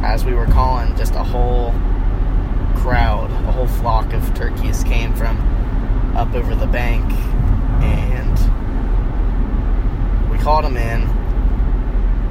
as 0.04 0.24
we 0.24 0.34
were 0.34 0.46
calling, 0.46 0.96
just 0.96 1.14
a 1.14 1.22
whole 1.22 1.72
crowd, 2.88 3.30
a 3.30 3.52
whole 3.52 3.66
flock 3.66 4.14
of 4.14 4.34
turkeys 4.34 4.82
came 4.82 5.14
from 5.14 5.36
up 6.16 6.32
over 6.32 6.54
the 6.54 6.66
bank, 6.66 7.04
and 7.82 8.38
we 10.30 10.38
called 10.38 10.64
them 10.64 10.78
in. 10.78 11.02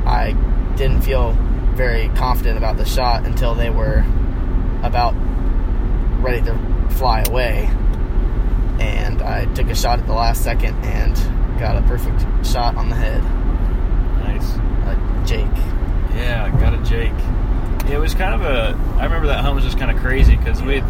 I 0.07 0.31
didn't 0.75 1.03
feel 1.03 1.33
very 1.75 2.09
confident 2.15 2.57
about 2.57 2.77
the 2.77 2.85
shot 2.85 3.23
until 3.27 3.53
they 3.53 3.69
were 3.69 4.03
about 4.81 5.13
ready 6.23 6.41
to 6.41 6.57
fly 6.89 7.23
away. 7.29 7.69
And 8.79 9.21
I 9.21 9.45
took 9.53 9.67
a 9.67 9.75
shot 9.75 9.99
at 9.99 10.07
the 10.07 10.13
last 10.13 10.43
second 10.43 10.73
and 10.85 11.15
got 11.59 11.77
a 11.77 11.83
perfect 11.83 12.25
shot 12.43 12.75
on 12.75 12.89
the 12.89 12.95
head. 12.95 13.21
Nice. 14.23 14.55
A 14.87 15.23
Jake. 15.23 15.45
Yeah, 16.15 16.45
I 16.51 16.59
got 16.59 16.73
a 16.73 16.81
Jake. 16.81 17.13
It 17.89 17.99
was 17.99 18.13
kind 18.13 18.33
of 18.33 18.41
a. 18.41 18.77
I 18.99 19.05
remember 19.05 19.27
that 19.27 19.39
hunt 19.39 19.55
was 19.55 19.63
just 19.63 19.79
kind 19.79 19.91
of 19.91 19.97
crazy 19.97 20.35
because 20.35 20.61
we 20.61 20.81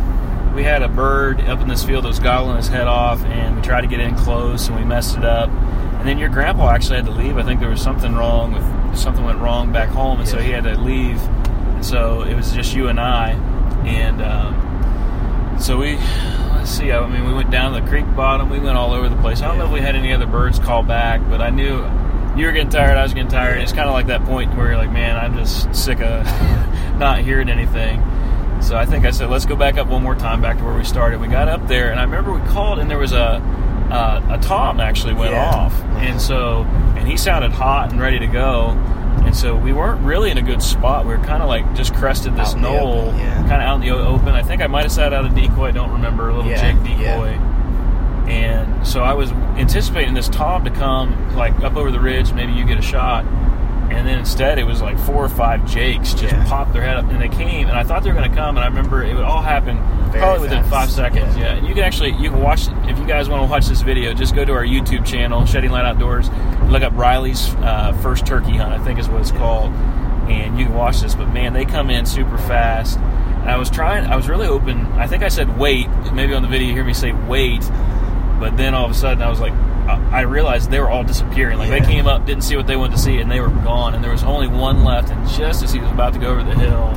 we 0.56 0.64
had 0.64 0.82
a 0.82 0.88
bird 0.88 1.42
up 1.42 1.62
in 1.62 1.68
this 1.68 1.84
field 1.84 2.04
that 2.04 2.08
was 2.08 2.20
gobbling 2.20 2.58
his 2.58 2.68
head 2.68 2.88
off, 2.88 3.24
and 3.26 3.56
we 3.56 3.62
tried 3.62 3.82
to 3.82 3.88
get 3.88 4.00
in 4.00 4.16
close, 4.16 4.68
and 4.68 4.76
we 4.76 4.84
messed 4.84 5.16
it 5.16 5.24
up. 5.24 5.50
And 5.50 6.08
then 6.08 6.18
your 6.18 6.30
grandpa 6.30 6.72
actually 6.72 6.96
had 6.96 7.06
to 7.06 7.12
leave. 7.12 7.38
I 7.38 7.44
think 7.44 7.60
there 7.60 7.70
was 7.70 7.82
something 7.82 8.16
wrong 8.16 8.54
with 8.54 8.98
something 8.98 9.24
went 9.24 9.40
wrong 9.40 9.72
back 9.72 9.90
home, 9.90 10.20
and 10.20 10.28
so 10.28 10.40
he 10.40 10.50
had 10.52 10.64
to 10.64 10.76
leave. 10.80 11.22
And 11.22 11.86
so 11.86 12.24
it 12.24 12.36
was 12.36 12.52
just 12.52 12.76
you 12.76 12.88
and 12.88 13.00
I, 13.00 13.32
and 13.86 14.22
um, 14.22 15.60
so 15.60 15.78
we 15.78 15.98
let's 16.56 16.72
see. 16.72 16.92
I 16.92 17.08
mean, 17.08 17.28
we 17.28 17.34
went 17.34 17.52
down 17.52 17.74
to 17.74 17.82
the 17.82 17.88
creek 17.88 18.06
bottom. 18.16 18.50
We 18.50 18.60
went 18.60 18.78
all 18.78 18.94
over 18.94 19.08
the 19.10 19.18
place. 19.18 19.42
I 19.44 19.48
don't 19.48 19.60
know 19.60 19.66
if 19.66 19.72
we 19.72 19.82
had 19.82 19.96
any 19.96 20.14
other 20.14 20.26
birds 20.26 20.58
call 20.58 20.82
back, 20.82 21.22
but 21.30 21.42
I 21.42 21.52
knew 21.52 21.86
you 22.36 22.46
were 22.48 22.52
getting 22.52 22.70
tired. 22.70 22.98
I 22.98 23.04
was 23.04 23.14
getting 23.14 23.30
tired. 23.30 23.60
It's 23.60 23.74
kind 23.74 23.88
of 23.88 23.94
like 23.94 24.08
that 24.08 24.26
point 24.26 24.56
where 24.56 24.68
you're 24.68 24.78
like, 24.78 24.92
man, 24.92 25.16
I'm 25.18 25.36
just 25.36 25.74
sick 25.76 26.02
of 26.02 26.26
not 27.00 27.20
hearing 27.20 27.50
anything. 27.50 28.02
So 28.62 28.76
I 28.76 28.86
think 28.86 29.06
I 29.06 29.12
said, 29.12 29.30
let's 29.30 29.46
go 29.46 29.56
back 29.56 29.78
up 29.78 29.88
one 29.88 30.02
more 30.02 30.16
time, 30.16 30.42
back 30.42 30.58
to 30.58 30.64
where 30.64 30.76
we 30.76 30.84
started. 30.84 31.20
We 31.22 31.28
got 31.28 31.48
up 31.48 31.68
there, 31.68 31.92
and 31.92 32.00
I 32.00 32.04
remember 32.04 32.34
we 32.34 32.42
called, 32.50 32.80
and 32.80 32.90
there 32.90 32.98
was 32.98 33.12
a 33.12 33.42
uh, 33.92 34.22
a 34.38 34.38
tom 34.40 34.80
actually 34.82 35.14
went 35.14 35.32
Yeah. 35.32 35.50
off, 35.50 35.74
and 35.98 36.20
so 36.20 36.64
and 36.98 37.08
he 37.08 37.16
sounded 37.18 37.52
hot 37.52 37.92
and 37.92 38.02
ready 38.02 38.20
to 38.20 38.28
go. 38.28 38.72
And 39.26 39.36
so 39.36 39.56
we 39.56 39.74
weren't 39.74 40.02
really 40.06 40.32
in 40.32 40.38
a 40.38 40.42
good 40.42 40.62
spot. 40.62 41.06
We 41.06 41.16
were 41.16 41.24
kind 41.24 41.42
of 41.44 41.50
like 41.50 41.74
just 41.76 41.94
crested 41.94 42.36
this 42.36 42.54
knoll, 42.56 43.14
yeah. 43.18 43.36
kind 43.48 43.62
of 43.62 43.68
out 43.68 43.76
in 43.76 43.82
the 43.82 43.90
open. 43.92 44.30
I 44.30 44.42
think 44.42 44.62
I 44.62 44.68
might 44.68 44.84
have 44.84 44.92
sat 44.92 45.12
out 45.14 45.26
a 45.26 45.30
decoy. 45.30 45.68
I 45.68 45.72
don't 45.72 45.92
remember 45.92 46.30
a 46.30 46.36
little 46.36 46.50
Yeah, 46.50 46.62
jake 46.74 46.84
decoy. 46.84 47.38
And 48.30 48.86
so 48.86 49.04
I 49.04 49.14
was 49.14 49.32
anticipating 49.32 50.14
this 50.14 50.28
tom 50.30 50.64
to 50.66 50.70
come 50.72 51.36
like 51.36 51.54
up 51.62 51.76
over 51.78 51.92
the 51.92 52.00
ridge, 52.00 52.34
maybe 52.34 52.52
you 52.54 52.66
get 52.66 52.78
a 52.78 52.82
shot. 52.82 53.26
And 53.90 54.06
then 54.08 54.20
instead, 54.20 54.60
it 54.60 54.64
was 54.66 54.82
like 54.82 55.00
four 55.00 55.24
or 55.24 55.30
five 55.30 55.66
jakes 55.66 56.14
just 56.14 56.34
Yeah. 56.34 56.46
popped 56.48 56.74
their 56.74 56.82
head 56.84 56.98
up, 56.98 57.10
and 57.10 57.22
they 57.22 57.30
came. 57.30 57.68
And 57.70 57.78
I 57.78 57.84
thought 57.84 58.04
they 58.04 58.10
were 58.12 58.18
going 58.18 58.30
to 58.30 58.36
come, 58.36 58.58
and 58.58 58.64
I 58.64 58.68
remember 58.68 59.02
it 59.04 59.16
would 59.16 59.24
all 59.24 59.42
happen 59.42 59.78
Very 60.12 60.20
probably 60.20 60.42
within 60.42 60.64
five 60.66 60.90
seconds. 60.92 61.36
yeah. 61.38 61.44
Yeah. 61.46 61.54
and 61.56 61.68
you 61.68 61.74
can 61.74 61.84
actually 61.84 62.12
you 62.12 62.30
can 62.30 62.42
watch 62.42 62.68
if 62.88 62.98
you 63.00 63.06
guys 63.06 63.30
want 63.30 63.44
to 63.44 63.50
watch 63.50 63.68
this 63.68 63.82
video, 63.82 64.14
just 64.14 64.36
go 64.36 64.44
to 64.44 64.54
our 64.54 64.66
YouTube 64.66 65.06
channel, 65.06 65.46
Shedding 65.46 65.72
Light 65.72 65.86
Outdoors. 65.86 66.30
Look 66.70 66.84
up 66.84 66.94
Riley's 66.96 67.54
uh, 67.62 67.94
first 68.02 68.26
turkey 68.26 68.58
hunt, 68.58 68.74
I 68.74 68.84
think 68.84 69.00
is 69.00 69.08
what 69.08 69.22
it's 69.22 69.32
called, 69.32 69.72
and 70.30 70.60
you 70.60 70.66
can 70.66 70.76
watch 70.76 71.00
this. 71.02 71.16
But 71.16 71.30
man, 71.30 71.54
they 71.54 71.64
come 71.66 71.90
in 71.90 72.06
super 72.06 72.38
fast. 72.38 72.98
And 73.00 73.50
I 73.50 73.56
was 73.58 73.70
trying, 73.70 74.06
I 74.06 74.18
was 74.18 74.28
really 74.28 74.48
open. 74.48 74.86
I 74.98 75.08
think 75.08 75.24
I 75.24 75.30
said 75.30 75.58
wait. 75.58 75.88
Maybe 76.12 76.34
on 76.34 76.42
the 76.42 76.50
video 76.50 76.68
you 76.68 76.74
hear 76.74 76.84
me 76.84 76.94
say 76.94 77.14
wait, 77.14 77.62
but 78.40 78.58
then 78.58 78.74
all 78.74 78.84
of 78.86 78.92
a 78.92 78.96
sudden 78.96 79.24
I 79.24 79.30
was 79.30 79.40
like, 79.40 79.54
I 79.88 80.20
I 80.20 80.22
realized 80.22 80.70
they 80.72 80.80
were 80.80 80.90
all 80.90 81.04
disappearing. 81.04 81.58
Like 81.58 81.70
Yeah. 81.70 81.80
they 81.80 81.86
came 81.86 82.08
up, 82.08 82.26
didn't 82.26 82.44
see 82.44 82.56
what 82.56 82.68
they 82.68 82.76
wanted 82.76 82.96
to 82.98 83.02
see, 83.02 83.20
and 83.20 83.30
they 83.32 83.40
were 83.40 83.50
gone. 83.50 83.94
And 83.96 84.04
there 84.04 84.12
was 84.12 84.24
only 84.24 84.48
one 84.48 84.84
left. 84.84 85.10
And 85.10 85.28
just 85.30 85.64
as 85.64 85.72
he 85.72 85.80
was 85.80 85.90
about 85.92 86.14
to 86.14 86.20
go 86.20 86.28
over 86.28 86.44
the 86.44 86.56
hill, 86.56 86.94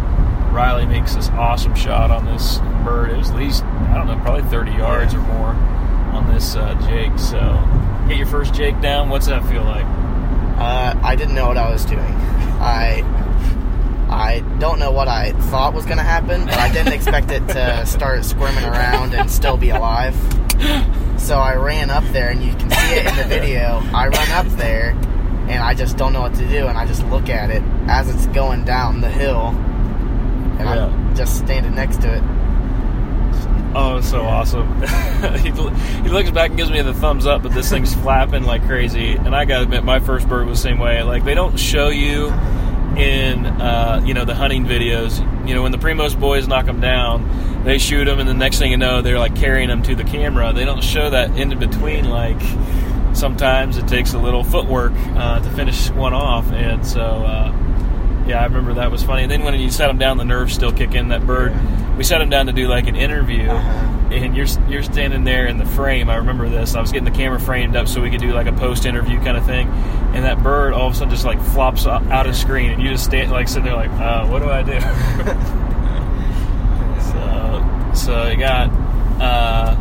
Riley 0.53 0.87
makes 0.87 1.15
this 1.15 1.29
awesome 1.31 1.75
shot 1.75 2.11
on 2.11 2.25
this 2.27 2.59
bird. 2.85 3.11
It 3.11 3.17
was 3.19 3.31
at 3.31 3.37
least 3.37 3.63
I 3.65 3.95
don't 3.95 4.07
know, 4.07 4.19
probably 4.23 4.43
30 4.51 4.73
yards 4.73 5.15
or 5.15 5.19
more 5.21 5.55
on 6.13 6.33
this 6.33 6.57
uh, 6.57 6.75
Jake. 6.89 7.17
So 7.19 7.39
get 8.09 8.17
your 8.17 8.27
first 8.27 8.53
Jake 8.55 8.81
down. 8.81 9.09
What's 9.11 9.27
that 9.27 9.45
feel 9.47 9.63
like? 9.65 9.85
Uh, 10.59 10.95
I 11.03 11.15
didn't 11.17 11.35
know 11.35 11.47
what 11.49 11.57
I 11.57 11.71
was 11.71 11.85
doing. 11.85 12.01
I 12.61 13.03
I 14.11 14.41
don't 14.59 14.79
know 14.79 14.91
what 14.91 15.07
I 15.09 15.33
thought 15.33 15.73
was 15.73 15.85
going 15.85 15.99
to 15.99 16.03
happen, 16.03 16.45
but 16.45 16.55
I 16.59 16.71
didn't 16.73 16.93
expect 16.93 17.31
it 17.31 17.47
to 17.49 17.87
start 17.87 18.25
squirming 18.25 18.65
around 18.65 19.15
and 19.15 19.31
still 19.31 19.57
be 19.57 19.71
alive. 19.71 20.15
So 21.19 21.37
I 21.39 21.55
ran 21.55 21.91
up 21.91 22.05
there, 22.13 22.31
and 22.31 22.43
you 22.43 22.53
can 22.55 22.71
see 22.71 22.95
it 22.97 23.07
in 23.07 23.17
the 23.17 23.25
video. 23.25 23.81
I 23.95 24.09
run 24.09 24.31
up 24.31 24.47
there, 24.57 24.91
and 25.49 25.63
I 25.63 25.75
just 25.75 25.97
don't 25.97 26.13
know 26.13 26.23
what 26.23 26.35
to 26.35 26.49
do, 26.49 26.67
and 26.67 26.77
I 26.77 26.87
just 26.87 27.05
look 27.07 27.29
at 27.29 27.51
it 27.51 27.63
as 27.87 28.13
it's 28.13 28.27
going 28.29 28.65
down 28.65 29.01
the 29.01 29.09
hill, 29.11 29.49
and 29.49 30.61
Yeah. 30.61 30.87
I'm 30.87 31.15
just 31.15 31.39
standing 31.39 31.75
next 31.75 32.01
to 32.03 32.13
it. 32.17 32.23
Oh, 33.73 34.01
so 34.01 34.23
awesome. 34.23 34.83
he, 35.39 35.51
he 35.51 36.09
looks 36.09 36.31
back 36.33 36.49
and 36.51 36.57
gives 36.59 36.71
me 36.71 36.83
the 36.83 36.95
thumbs 36.95 37.27
up, 37.27 37.43
but 37.45 37.53
this 37.53 37.71
thing's 37.71 37.95
flapping 37.95 38.43
like 38.43 38.67
crazy. 38.67 39.13
And 39.13 39.37
I 39.37 39.45
gotta 39.45 39.63
admit, 39.63 39.85
my 39.85 40.01
first 40.01 40.29
bird 40.29 40.49
was 40.49 40.61
the 40.61 40.69
same 40.69 40.79
way. 40.81 41.03
Like, 41.05 41.25
they 41.25 41.35
don't 41.35 41.57
show 41.59 41.89
you 41.91 42.33
in, 42.97 43.47
uh, 43.47 44.03
you 44.05 44.15
know, 44.15 44.25
the 44.25 44.35
hunting 44.35 44.65
videos. 44.65 45.19
You 45.47 45.55
know, 45.55 45.63
when 45.63 45.73
the 45.73 45.79
Primos 45.79 46.19
boys 46.19 46.47
knock 46.47 46.67
them 46.67 46.81
down, 46.81 47.65
they 47.65 47.79
shoot 47.79 48.05
them, 48.05 48.19
and 48.19 48.29
the 48.29 48.35
next 48.35 48.59
thing 48.59 48.71
you 48.71 48.77
know, 48.77 49.03
they're 49.03 49.19
like 49.19 49.37
carrying 49.37 49.69
them 49.69 49.83
to 49.85 49.95
the 49.95 50.05
camera. 50.05 50.53
They 50.53 50.65
don't 50.65 50.83
show 50.83 51.11
that 51.11 51.37
in 51.37 51.59
between, 51.59 52.09
like, 52.09 52.41
sometimes 53.15 53.77
it 53.77 53.89
takes 53.89 54.15
a 54.15 54.19
little 54.19 54.45
footwork 54.45 54.93
uh, 54.95 55.41
to 55.41 55.51
finish 55.51 55.91
one 55.91 56.15
off. 56.15 56.51
And 56.53 56.87
so, 56.87 57.01
uh, 57.01 57.53
yeah, 58.27 58.41
I 58.41 58.45
remember 58.45 58.75
that 58.75 58.91
was 58.91 59.03
funny. 59.03 59.23
And 59.23 59.31
then 59.31 59.43
when 59.43 59.59
you 59.59 59.71
set 59.71 59.91
him 59.91 59.99
down, 59.99 60.19
the 60.19 60.25
nerves 60.25 60.55
still 60.55 60.73
kick 60.73 60.95
in. 60.95 61.09
That 61.09 61.27
bird, 61.27 61.53
we 61.97 62.05
set 62.05 62.21
him 62.21 62.31
down 62.31 62.47
to 62.47 62.53
do 62.53 62.69
like 62.69 62.87
an 62.87 62.97
interview, 62.97 63.49
Uh-huh. 63.49 64.15
and 64.15 64.37
you're 64.37 64.47
you're 64.69 64.83
standing 64.83 65.25
there 65.25 65.47
in 65.47 65.59
the 65.59 65.67
frame. 65.67 66.09
I 66.11 66.17
remember 66.17 66.49
this. 66.49 66.75
I 66.75 66.81
was 66.81 66.93
getting 66.93 67.05
the 67.05 67.11
camera 67.17 67.41
framed 67.41 67.77
up 67.77 67.89
so 67.89 68.01
we 68.01 68.11
could 68.11 68.21
do 68.21 68.33
like 68.33 68.47
a 68.47 68.53
post 68.53 68.87
interview 68.87 69.19
kind 69.21 69.37
of 69.37 69.45
thing. 69.47 69.69
And 70.15 70.25
that 70.25 70.43
bird 70.43 70.73
all 70.73 70.89
of 70.89 70.95
a 70.95 70.97
sudden 70.97 71.11
just 71.11 71.25
like 71.25 71.41
flops 71.41 71.87
out, 71.87 72.07
out 72.09 72.27
of 72.27 72.37
screen, 72.37 72.71
and 72.71 72.83
you 72.83 72.91
just 72.91 73.05
stand 73.05 73.31
like 73.33 73.49
sitting 73.49 73.65
there 73.65 73.75
like, 73.77 73.91
uh, 73.93 74.27
what 74.27 74.41
do 74.41 74.51
I 74.51 74.63
do? 74.63 74.81
so 77.13 77.91
so 77.95 78.29
you 78.29 78.37
got. 78.37 78.71
Uh, 79.21 79.77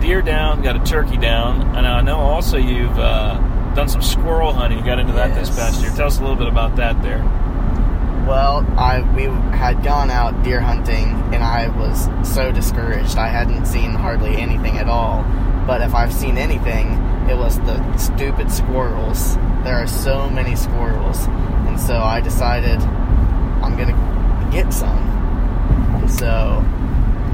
deer 0.00 0.20
down, 0.20 0.62
got 0.62 0.74
a 0.74 0.80
turkey 0.80 1.16
down, 1.16 1.62
and 1.76 1.86
I 1.86 2.00
know 2.00 2.18
also 2.18 2.56
you've 2.56 2.98
uh, 2.98 3.38
done 3.74 3.88
some 3.88 4.02
squirrel 4.02 4.52
hunting. 4.52 4.78
You 4.78 4.84
got 4.84 4.98
into 4.98 5.12
that 5.14 5.34
this 5.34 5.48
past 5.50 5.80
year. 5.80 5.90
Tell 5.90 6.06
us 6.06 6.18
a 6.18 6.20
little 6.20 6.36
bit 6.36 6.48
about 6.48 6.76
that 6.76 7.00
there. 7.02 7.22
Well, 8.26 8.64
I 8.78 9.00
we 9.14 9.24
had 9.56 9.82
gone 9.82 10.10
out 10.10 10.42
deer 10.44 10.60
hunting, 10.60 11.08
and 11.34 11.42
I 11.42 11.68
was 11.68 12.08
so 12.28 12.52
discouraged. 12.52 13.16
I 13.16 13.28
hadn't 13.28 13.66
seen 13.66 13.92
hardly 13.92 14.36
anything 14.36 14.78
at 14.78 14.88
all. 14.88 15.24
But 15.66 15.80
if 15.80 15.94
I've 15.94 16.12
seen 16.12 16.38
anything, 16.38 16.92
it 17.28 17.36
was 17.36 17.58
the 17.60 17.96
stupid 17.96 18.50
squirrels. 18.50 19.36
There 19.64 19.76
are 19.76 19.86
so 19.86 20.28
many 20.28 20.54
squirrels, 20.56 21.26
and 21.26 21.80
so 21.80 21.98
I 21.98 22.20
decided 22.20 22.80
I'm 22.80 23.76
gonna 23.76 24.50
get 24.52 24.72
some. 24.72 24.98
And 26.00 26.10
so, 26.10 26.64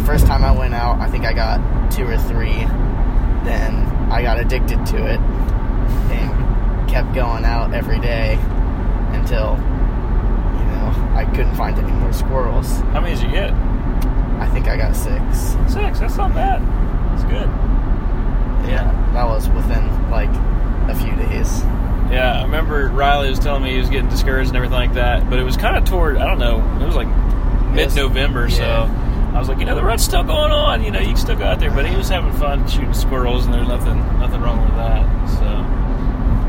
first 0.06 0.26
time 0.26 0.44
I 0.44 0.52
went 0.52 0.74
out, 0.74 1.00
I 1.00 1.10
think 1.10 1.24
I 1.24 1.32
got 1.32 1.90
two 1.90 2.06
or 2.06 2.18
three. 2.18 2.64
Then 3.44 3.74
I 4.10 4.22
got 4.22 4.38
addicted 4.38 4.84
to 4.86 5.06
it 5.06 5.20
kept 6.88 7.14
going 7.14 7.44
out 7.44 7.72
every 7.74 8.00
day 8.00 8.34
until 9.12 9.56
you 9.56 10.64
know, 10.66 11.12
I 11.14 11.24
couldn't 11.34 11.54
find 11.54 11.78
any 11.78 11.92
more 11.92 12.12
squirrels. 12.12 12.78
How 12.92 13.00
many 13.00 13.14
did 13.14 13.24
you 13.24 13.30
get? 13.30 13.52
I 13.52 14.48
think 14.52 14.68
I 14.68 14.76
got 14.76 14.96
six. 14.96 15.56
Six. 15.72 16.00
That's 16.00 16.16
not 16.16 16.34
bad. 16.34 16.62
That's 17.12 17.24
good. 17.24 17.48
Yeah, 18.68 19.10
that 19.12 19.24
was 19.24 19.48
within 19.50 20.10
like 20.10 20.30
a 20.88 20.94
few 20.94 21.14
days. 21.16 21.60
Yeah, 22.10 22.38
I 22.40 22.42
remember 22.42 22.88
Riley 22.88 23.30
was 23.30 23.38
telling 23.38 23.62
me 23.62 23.72
he 23.72 23.78
was 23.78 23.90
getting 23.90 24.08
discouraged 24.08 24.48
and 24.48 24.56
everything 24.56 24.78
like 24.78 24.94
that, 24.94 25.28
but 25.28 25.38
it 25.38 25.42
was 25.42 25.56
kind 25.56 25.76
of 25.76 25.84
toward 25.84 26.16
I 26.16 26.24
don't 26.26 26.38
know, 26.38 26.58
it 26.82 26.86
was 26.86 26.96
like 26.96 27.08
mid-November, 27.72 28.48
so. 28.48 28.88
I 29.28 29.38
was 29.38 29.48
like, 29.48 29.58
you 29.58 29.66
know, 29.66 29.74
the 29.74 29.84
rut's 29.84 30.02
still 30.02 30.24
going 30.24 30.50
on. 30.50 30.82
You 30.82 30.90
know, 30.90 31.00
you 31.00 31.08
can 31.08 31.16
still 31.16 31.36
go 31.36 31.44
out 31.44 31.60
there, 31.60 31.70
but 31.70 31.86
he 31.86 31.94
was 31.94 32.08
having 32.08 32.32
fun 32.32 32.66
shooting 32.66 32.94
squirrels, 32.94 33.44
and 33.44 33.52
there's 33.54 33.68
nothing 33.68 33.98
nothing 34.18 34.40
wrong 34.40 34.64
with 34.64 34.74
that. 34.74 35.04
So 35.28 35.44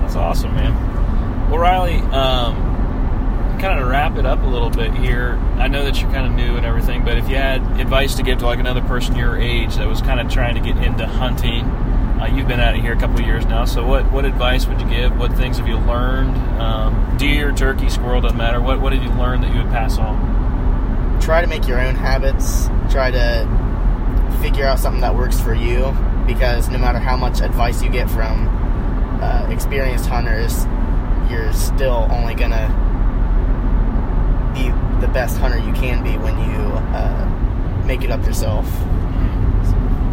that's 0.10 0.18
awesome, 0.18 0.56
man. 0.56 1.52
Well, 1.52 1.60
Riley, 1.60 1.98
um, 1.98 2.56
kind 3.60 3.80
of 3.80 3.88
wrap 3.88 4.18
it 4.18 4.26
up 4.26 4.42
a 4.42 4.48
little 4.48 4.72
bit 4.72 4.92
here. 4.96 5.36
I 5.58 5.68
know 5.68 5.84
that 5.84 6.02
you're 6.02 6.10
kind 6.12 6.26
of 6.26 6.34
new 6.34 6.56
and 6.56 6.66
everything, 6.66 7.06
but 7.06 7.18
if 7.18 7.30
you 7.30 7.36
had 7.36 7.62
advice 7.80 8.16
to 8.16 8.24
give 8.24 8.40
to 8.40 8.48
like 8.48 8.58
another 8.58 8.82
person 8.82 9.16
your 9.16 9.38
age 9.38 9.76
that 9.76 9.88
was 9.88 10.02
kind 10.02 10.20
of 10.20 10.28
trying 10.32 10.56
to 10.56 10.62
get 10.62 10.84
into 10.84 11.06
hunting, 11.06 11.64
uh, 11.66 12.26
you've 12.26 12.48
been 12.48 12.60
out 12.60 12.76
it 12.76 12.82
here 12.82 12.94
a 12.94 13.00
couple 13.00 13.20
of 13.20 13.26
years 13.28 13.46
now. 13.46 13.66
So 13.66 13.86
what 13.86 14.12
what 14.12 14.26
advice 14.26 14.66
would 14.66 14.82
you 14.82 14.90
give? 14.90 15.16
What 15.16 15.32
things 15.34 15.58
have 15.58 15.68
you 15.68 15.78
learned? 15.78 16.36
Um, 16.60 17.18
deer, 17.18 17.52
turkey, 17.52 17.90
squirrel 17.90 18.22
doesn't 18.22 18.36
matter. 18.36 18.60
What 18.60 18.82
what 18.82 18.90
did 18.90 19.04
you 19.04 19.12
learn 19.12 19.42
that 19.42 19.54
you 19.54 19.62
would 19.62 19.72
pass 19.72 20.00
on? 20.00 21.20
Try 21.22 21.42
to 21.42 21.48
make 21.48 21.68
your 21.68 21.80
own 21.80 21.94
habits. 21.94 22.68
Try 22.90 23.12
to 23.12 24.40
figure 24.42 24.66
out 24.66 24.80
something 24.80 25.02
that 25.02 25.14
works 25.14 25.40
for 25.40 25.54
you, 25.54 25.96
because 26.26 26.68
no 26.70 26.80
matter 26.80 26.98
how 26.98 27.16
much 27.16 27.42
advice 27.42 27.84
you 27.84 27.92
get 27.92 28.10
from 28.10 28.59
uh, 29.22 29.48
experienced 29.50 30.06
hunters, 30.06 30.66
you're 31.30 31.52
still 31.54 32.08
only 32.12 32.36
gonna 32.36 32.68
be 34.54 34.70
the 35.06 35.12
best 35.14 35.38
hunter 35.38 35.58
you 35.58 35.74
can 35.74 36.04
be 36.04 36.18
when 36.18 36.38
you 36.38 36.62
uh, 36.96 37.84
make 37.86 38.04
it 38.04 38.12
up 38.12 38.26
yourself. 38.26 38.66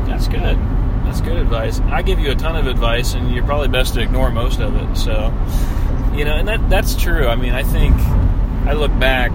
That's 0.06 0.28
good. 0.28 0.56
That's 1.04 1.20
good 1.20 1.36
advice. 1.36 1.80
I 1.80 2.02
give 2.02 2.18
you 2.18 2.30
a 2.30 2.34
ton 2.34 2.56
of 2.56 2.66
advice, 2.66 3.14
and 3.14 3.32
you're 3.32 3.44
probably 3.44 3.68
best 3.68 3.94
to 3.94 4.00
ignore 4.00 4.30
most 4.30 4.60
of 4.60 4.74
it. 4.76 4.96
So, 4.96 5.32
you 6.14 6.24
know, 6.24 6.36
and 6.36 6.48
that 6.48 6.68
that's 6.68 6.94
true. 6.96 7.28
I 7.28 7.36
mean, 7.36 7.52
I 7.52 7.62
think 7.62 7.94
I 8.66 8.72
look 8.72 8.96
back. 8.98 9.30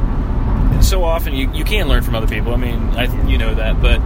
So 0.84 1.04
often, 1.04 1.34
you, 1.34 1.52
you 1.54 1.64
can 1.64 1.88
learn 1.88 2.04
from 2.04 2.16
other 2.16 2.28
people. 2.28 2.54
I 2.54 2.58
mean, 2.58 2.80
I 2.96 3.06
you 3.28 3.38
know 3.38 3.54
that, 3.56 3.82
but 3.82 4.00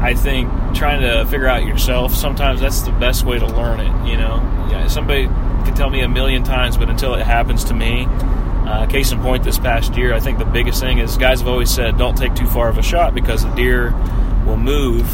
I 0.00 0.14
think 0.14 0.48
trying 0.74 1.00
to 1.02 1.24
figure 1.26 1.46
out 1.46 1.64
yourself 1.64 2.14
sometimes 2.14 2.60
that's 2.60 2.82
the 2.82 2.92
best 2.92 3.24
way 3.24 3.38
to 3.38 3.46
learn 3.46 3.80
it. 3.80 4.08
You 4.08 4.16
know, 4.16 4.36
yeah, 4.70 4.86
somebody 4.88 5.26
can 5.26 5.74
tell 5.74 5.90
me 5.90 6.00
a 6.00 6.08
million 6.08 6.42
times, 6.42 6.76
but 6.76 6.88
until 6.88 7.14
it 7.14 7.24
happens 7.24 7.64
to 7.64 7.74
me, 7.74 8.06
uh, 8.08 8.86
case 8.86 9.10
in 9.10 9.20
point, 9.20 9.42
this 9.42 9.58
past 9.58 9.96
year, 9.96 10.14
I 10.14 10.20
think 10.20 10.38
the 10.38 10.44
biggest 10.44 10.80
thing 10.80 10.98
is 10.98 11.16
guys 11.16 11.40
have 11.40 11.48
always 11.48 11.70
said 11.70 11.98
don't 11.98 12.16
take 12.16 12.34
too 12.34 12.46
far 12.46 12.68
of 12.68 12.78
a 12.78 12.82
shot 12.82 13.14
because 13.14 13.42
the 13.42 13.54
deer 13.54 13.90
will 14.46 14.56
move. 14.56 15.12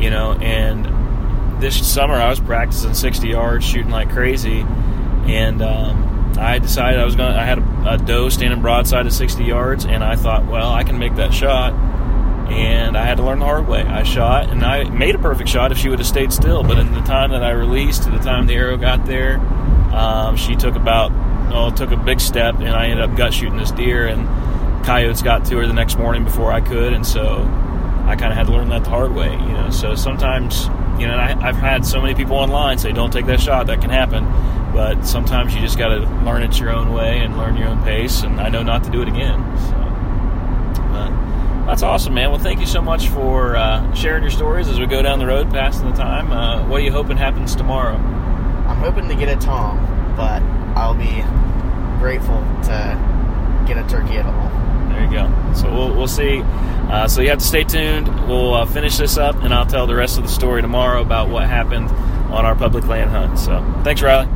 You 0.00 0.10
know, 0.10 0.32
and 0.32 1.60
this 1.60 1.86
summer 1.90 2.14
I 2.14 2.28
was 2.28 2.40
practicing 2.40 2.94
60 2.94 3.28
yards, 3.28 3.64
shooting 3.64 3.90
like 3.90 4.10
crazy, 4.10 4.60
and 4.60 5.62
um, 5.62 6.32
I 6.38 6.58
decided 6.58 7.00
I 7.00 7.04
was 7.04 7.16
going. 7.16 7.32
to 7.32 7.38
I 7.40 7.44
had 7.44 7.58
a, 7.58 7.94
a 7.94 7.98
doe 7.98 8.28
standing 8.28 8.60
broadside 8.60 9.06
at 9.06 9.12
60 9.12 9.44
yards, 9.44 9.86
and 9.86 10.04
I 10.04 10.16
thought, 10.16 10.46
well, 10.46 10.70
I 10.70 10.84
can 10.84 10.98
make 10.98 11.16
that 11.16 11.32
shot 11.32 11.72
and 12.48 12.96
I 12.96 13.04
had 13.04 13.16
to 13.16 13.24
learn 13.24 13.38
the 13.38 13.44
hard 13.44 13.66
way. 13.66 13.82
I 13.82 14.02
shot, 14.02 14.50
and 14.50 14.64
I 14.64 14.84
made 14.84 15.14
a 15.14 15.18
perfect 15.18 15.48
shot 15.48 15.72
if 15.72 15.78
she 15.78 15.88
would 15.88 15.98
have 15.98 16.08
stayed 16.08 16.32
still. 16.32 16.62
But 16.62 16.78
in 16.78 16.92
the 16.92 17.00
time 17.00 17.30
that 17.30 17.42
I 17.42 17.50
released 17.50 18.04
to 18.04 18.10
the 18.10 18.18
time 18.18 18.46
the 18.46 18.54
arrow 18.54 18.76
got 18.76 19.06
there, 19.06 19.38
um, 19.92 20.36
she 20.36 20.56
took 20.56 20.74
about 20.74 21.12
oh, 21.52 21.70
took 21.70 21.90
a 21.90 21.96
big 21.96 22.20
step, 22.20 22.56
and 22.56 22.68
I 22.68 22.86
ended 22.86 23.08
up 23.08 23.16
gut 23.16 23.32
shooting 23.32 23.56
this 23.56 23.70
deer. 23.72 24.06
And 24.06 24.26
coyotes 24.84 25.22
got 25.22 25.44
to 25.46 25.56
her 25.58 25.66
the 25.66 25.72
next 25.72 25.98
morning 25.98 26.24
before 26.24 26.52
I 26.52 26.60
could, 26.60 26.92
and 26.92 27.06
so 27.06 27.42
I 28.06 28.16
kind 28.16 28.32
of 28.32 28.36
had 28.38 28.46
to 28.46 28.52
learn 28.52 28.68
that 28.68 28.84
the 28.84 28.90
hard 28.90 29.14
way. 29.14 29.32
You 29.32 29.52
know, 29.52 29.70
so 29.70 29.94
sometimes 29.94 30.66
you 31.00 31.06
know 31.06 31.16
I, 31.16 31.36
I've 31.40 31.56
had 31.56 31.84
so 31.84 32.00
many 32.00 32.14
people 32.14 32.36
online 32.36 32.78
say, 32.78 32.92
"Don't 32.92 33.12
take 33.12 33.26
that 33.26 33.40
shot. 33.40 33.66
That 33.66 33.80
can 33.80 33.90
happen." 33.90 34.24
But 34.72 35.06
sometimes 35.06 35.54
you 35.54 35.60
just 35.62 35.78
got 35.78 35.88
to 35.88 36.00
learn 36.22 36.42
it 36.42 36.58
your 36.60 36.70
own 36.70 36.92
way 36.92 37.20
and 37.20 37.38
learn 37.38 37.56
your 37.56 37.68
own 37.68 37.82
pace. 37.82 38.22
And 38.22 38.38
I 38.38 38.50
know 38.50 38.62
not 38.62 38.84
to 38.84 38.90
do 38.90 39.00
it 39.00 39.08
again. 39.08 39.40
So. 39.70 39.85
That's 41.66 41.82
awesome, 41.82 42.14
man. 42.14 42.30
Well, 42.30 42.38
thank 42.38 42.60
you 42.60 42.66
so 42.66 42.80
much 42.80 43.08
for 43.08 43.56
uh, 43.56 43.92
sharing 43.92 44.22
your 44.22 44.30
stories 44.30 44.68
as 44.68 44.78
we 44.78 44.86
go 44.86 45.02
down 45.02 45.18
the 45.18 45.26
road, 45.26 45.50
passing 45.50 45.90
the 45.90 45.96
time. 45.96 46.30
Uh, 46.30 46.66
what 46.68 46.80
are 46.80 46.84
you 46.84 46.92
hoping 46.92 47.16
happens 47.16 47.56
tomorrow? 47.56 47.96
I'm 47.96 48.76
hoping 48.78 49.08
to 49.08 49.16
get 49.16 49.28
a 49.28 49.36
tom, 49.36 49.78
but 50.16 50.40
I'll 50.78 50.94
be 50.94 51.24
grateful 51.98 52.38
to 52.64 53.64
get 53.66 53.78
a 53.78 53.86
turkey 53.88 54.16
at 54.16 54.26
all. 54.26 54.48
There 54.90 55.04
you 55.04 55.10
go. 55.10 55.52
So 55.54 55.72
we'll, 55.74 55.94
we'll 55.94 56.06
see. 56.06 56.40
Uh, 56.42 57.08
so 57.08 57.20
you 57.20 57.30
have 57.30 57.40
to 57.40 57.44
stay 57.44 57.64
tuned. 57.64 58.06
We'll 58.28 58.54
uh, 58.54 58.64
finish 58.66 58.96
this 58.96 59.18
up, 59.18 59.34
and 59.42 59.52
I'll 59.52 59.66
tell 59.66 59.88
the 59.88 59.96
rest 59.96 60.18
of 60.18 60.22
the 60.22 60.30
story 60.30 60.62
tomorrow 60.62 61.02
about 61.02 61.30
what 61.30 61.48
happened 61.48 61.90
on 62.32 62.46
our 62.46 62.54
public 62.54 62.86
land 62.86 63.10
hunt. 63.10 63.40
So 63.40 63.60
thanks, 63.82 64.02
Riley. 64.02 64.28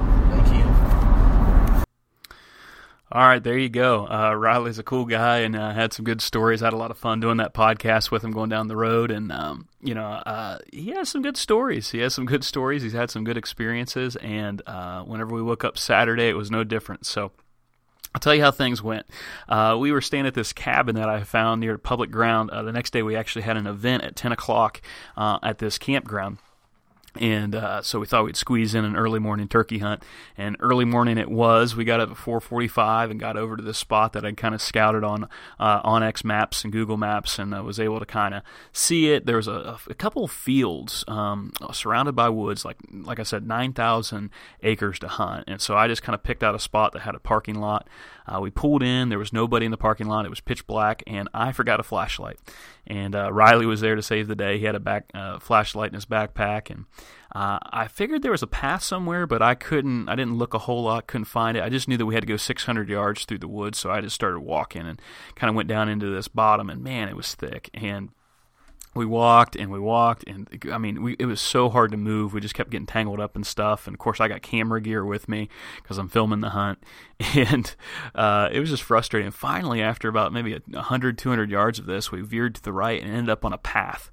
All 3.12 3.22
right, 3.22 3.42
there 3.42 3.58
you 3.58 3.68
go. 3.68 4.06
Uh, 4.06 4.32
Riley's 4.34 4.78
a 4.78 4.84
cool 4.84 5.04
guy 5.04 5.38
and 5.38 5.56
uh, 5.56 5.72
had 5.72 5.92
some 5.92 6.04
good 6.04 6.20
stories. 6.20 6.62
I 6.62 6.66
had 6.66 6.74
a 6.74 6.76
lot 6.76 6.92
of 6.92 6.98
fun 6.98 7.18
doing 7.18 7.38
that 7.38 7.52
podcast 7.52 8.12
with 8.12 8.22
him 8.22 8.30
going 8.30 8.50
down 8.50 8.68
the 8.68 8.76
road, 8.76 9.10
and 9.10 9.32
um, 9.32 9.66
you 9.82 9.94
know, 9.94 10.06
uh, 10.06 10.58
he 10.72 10.90
has 10.90 11.08
some 11.08 11.20
good 11.20 11.36
stories. 11.36 11.90
He 11.90 11.98
has 11.98 12.14
some 12.14 12.24
good 12.24 12.44
stories. 12.44 12.84
He's 12.84 12.92
had 12.92 13.10
some 13.10 13.24
good 13.24 13.36
experiences, 13.36 14.14
and 14.16 14.62
uh, 14.64 15.02
whenever 15.02 15.34
we 15.34 15.42
woke 15.42 15.64
up 15.64 15.76
Saturday, 15.76 16.28
it 16.28 16.36
was 16.36 16.50
no 16.50 16.64
different. 16.64 17.06
So. 17.06 17.32
I'll 18.12 18.18
tell 18.18 18.34
you 18.34 18.42
how 18.42 18.50
things 18.50 18.82
went. 18.82 19.06
Uh, 19.48 19.76
we 19.78 19.92
were 19.92 20.00
staying 20.00 20.26
at 20.26 20.34
this 20.34 20.52
cabin 20.52 20.96
that 20.96 21.08
I 21.08 21.22
found 21.22 21.60
near 21.60 21.78
public 21.78 22.10
ground. 22.10 22.50
Uh, 22.50 22.64
the 22.64 22.72
next 22.72 22.92
day, 22.92 23.04
we 23.04 23.14
actually 23.14 23.42
had 23.42 23.56
an 23.56 23.68
event 23.68 24.02
at 24.02 24.16
10 24.16 24.32
o'clock 24.32 24.82
at 25.16 25.58
this 25.58 25.78
campground 25.78 26.38
and 27.18 27.54
uh, 27.54 27.82
so 27.82 27.98
we 27.98 28.06
thought 28.06 28.24
we'd 28.24 28.36
squeeze 28.36 28.74
in 28.74 28.84
an 28.84 28.96
early 28.96 29.18
morning 29.18 29.48
turkey 29.48 29.78
hunt 29.78 30.02
and 30.36 30.56
early 30.60 30.84
morning 30.84 31.18
it 31.18 31.30
was 31.30 31.74
we 31.74 31.84
got 31.84 32.00
up 32.00 32.10
at 32.10 32.16
4.45 32.16 33.10
and 33.10 33.20
got 33.20 33.36
over 33.36 33.56
to 33.56 33.62
this 33.62 33.78
spot 33.78 34.12
that 34.12 34.24
i'd 34.24 34.36
kind 34.36 34.54
of 34.54 34.62
scouted 34.62 35.02
on 35.02 35.28
uh, 35.58 35.82
onX 35.82 36.24
maps 36.24 36.62
and 36.62 36.72
google 36.72 36.96
maps 36.96 37.38
and 37.38 37.54
uh, 37.54 37.62
was 37.62 37.80
able 37.80 37.98
to 37.98 38.06
kind 38.06 38.34
of 38.34 38.42
see 38.72 39.10
it 39.10 39.26
there 39.26 39.36
was 39.36 39.48
a, 39.48 39.78
a 39.88 39.94
couple 39.94 40.26
fields 40.28 41.04
um, 41.08 41.52
surrounded 41.72 42.12
by 42.12 42.28
woods 42.28 42.64
like 42.64 42.76
like 42.92 43.18
i 43.18 43.24
said 43.24 43.46
9000 43.46 44.30
acres 44.62 44.98
to 44.98 45.08
hunt 45.08 45.44
and 45.48 45.60
so 45.60 45.76
i 45.76 45.88
just 45.88 46.02
kind 46.02 46.14
of 46.14 46.22
picked 46.22 46.42
out 46.42 46.54
a 46.54 46.60
spot 46.60 46.92
that 46.92 47.00
had 47.00 47.14
a 47.14 47.20
parking 47.20 47.56
lot 47.56 47.88
uh, 48.30 48.40
we 48.40 48.50
pulled 48.50 48.82
in. 48.82 49.08
There 49.08 49.18
was 49.18 49.32
nobody 49.32 49.64
in 49.66 49.70
the 49.70 49.76
parking 49.76 50.06
lot. 50.06 50.24
It 50.24 50.30
was 50.30 50.40
pitch 50.40 50.66
black, 50.66 51.02
and 51.06 51.28
I 51.34 51.52
forgot 51.52 51.80
a 51.80 51.82
flashlight. 51.82 52.38
And 52.86 53.14
uh, 53.14 53.32
Riley 53.32 53.66
was 53.66 53.80
there 53.80 53.94
to 53.94 54.02
save 54.02 54.28
the 54.28 54.34
day. 54.34 54.58
He 54.58 54.64
had 54.64 54.74
a 54.74 54.80
back 54.80 55.10
uh, 55.14 55.38
flashlight 55.38 55.90
in 55.90 55.94
his 55.94 56.06
backpack, 56.06 56.70
and 56.70 56.86
uh, 57.34 57.58
I 57.62 57.86
figured 57.86 58.22
there 58.22 58.32
was 58.32 58.42
a 58.42 58.48
path 58.48 58.82
somewhere, 58.82 59.26
but 59.26 59.42
I 59.42 59.54
couldn't. 59.54 60.08
I 60.08 60.16
didn't 60.16 60.38
look 60.38 60.54
a 60.54 60.58
whole 60.58 60.84
lot. 60.84 61.06
Couldn't 61.06 61.26
find 61.26 61.56
it. 61.56 61.62
I 61.62 61.68
just 61.68 61.88
knew 61.88 61.96
that 61.96 62.06
we 62.06 62.14
had 62.14 62.22
to 62.22 62.26
go 62.26 62.36
600 62.36 62.88
yards 62.88 63.24
through 63.24 63.38
the 63.38 63.48
woods, 63.48 63.78
so 63.78 63.90
I 63.90 64.00
just 64.00 64.14
started 64.14 64.40
walking 64.40 64.86
and 64.86 65.00
kind 65.36 65.48
of 65.48 65.54
went 65.54 65.68
down 65.68 65.88
into 65.88 66.12
this 66.12 66.28
bottom. 66.28 66.70
And 66.70 66.82
man, 66.82 67.08
it 67.08 67.16
was 67.16 67.34
thick. 67.34 67.70
And 67.74 68.10
we 68.94 69.06
walked 69.06 69.54
and 69.54 69.70
we 69.70 69.78
walked 69.78 70.24
and 70.26 70.48
I 70.72 70.78
mean 70.78 71.02
we, 71.02 71.16
it 71.18 71.26
was 71.26 71.40
so 71.40 71.68
hard 71.68 71.92
to 71.92 71.96
move. 71.96 72.32
We 72.32 72.40
just 72.40 72.54
kept 72.54 72.70
getting 72.70 72.86
tangled 72.86 73.20
up 73.20 73.36
and 73.36 73.46
stuff. 73.46 73.86
And 73.86 73.94
of 73.94 73.98
course 73.98 74.20
I 74.20 74.28
got 74.28 74.42
camera 74.42 74.80
gear 74.80 75.04
with 75.04 75.28
me 75.28 75.48
because 75.76 75.98
I'm 75.98 76.08
filming 76.08 76.40
the 76.40 76.50
hunt, 76.50 76.82
and 77.34 77.74
uh, 78.14 78.48
it 78.52 78.60
was 78.60 78.70
just 78.70 78.82
frustrating. 78.82 79.30
Finally, 79.30 79.82
after 79.82 80.08
about 80.08 80.32
maybe 80.32 80.58
100, 80.70 81.18
200 81.18 81.50
yards 81.50 81.78
of 81.78 81.86
this, 81.86 82.10
we 82.10 82.20
veered 82.20 82.54
to 82.56 82.62
the 82.62 82.72
right 82.72 83.00
and 83.00 83.10
ended 83.12 83.30
up 83.30 83.44
on 83.44 83.52
a 83.52 83.58
path 83.58 84.10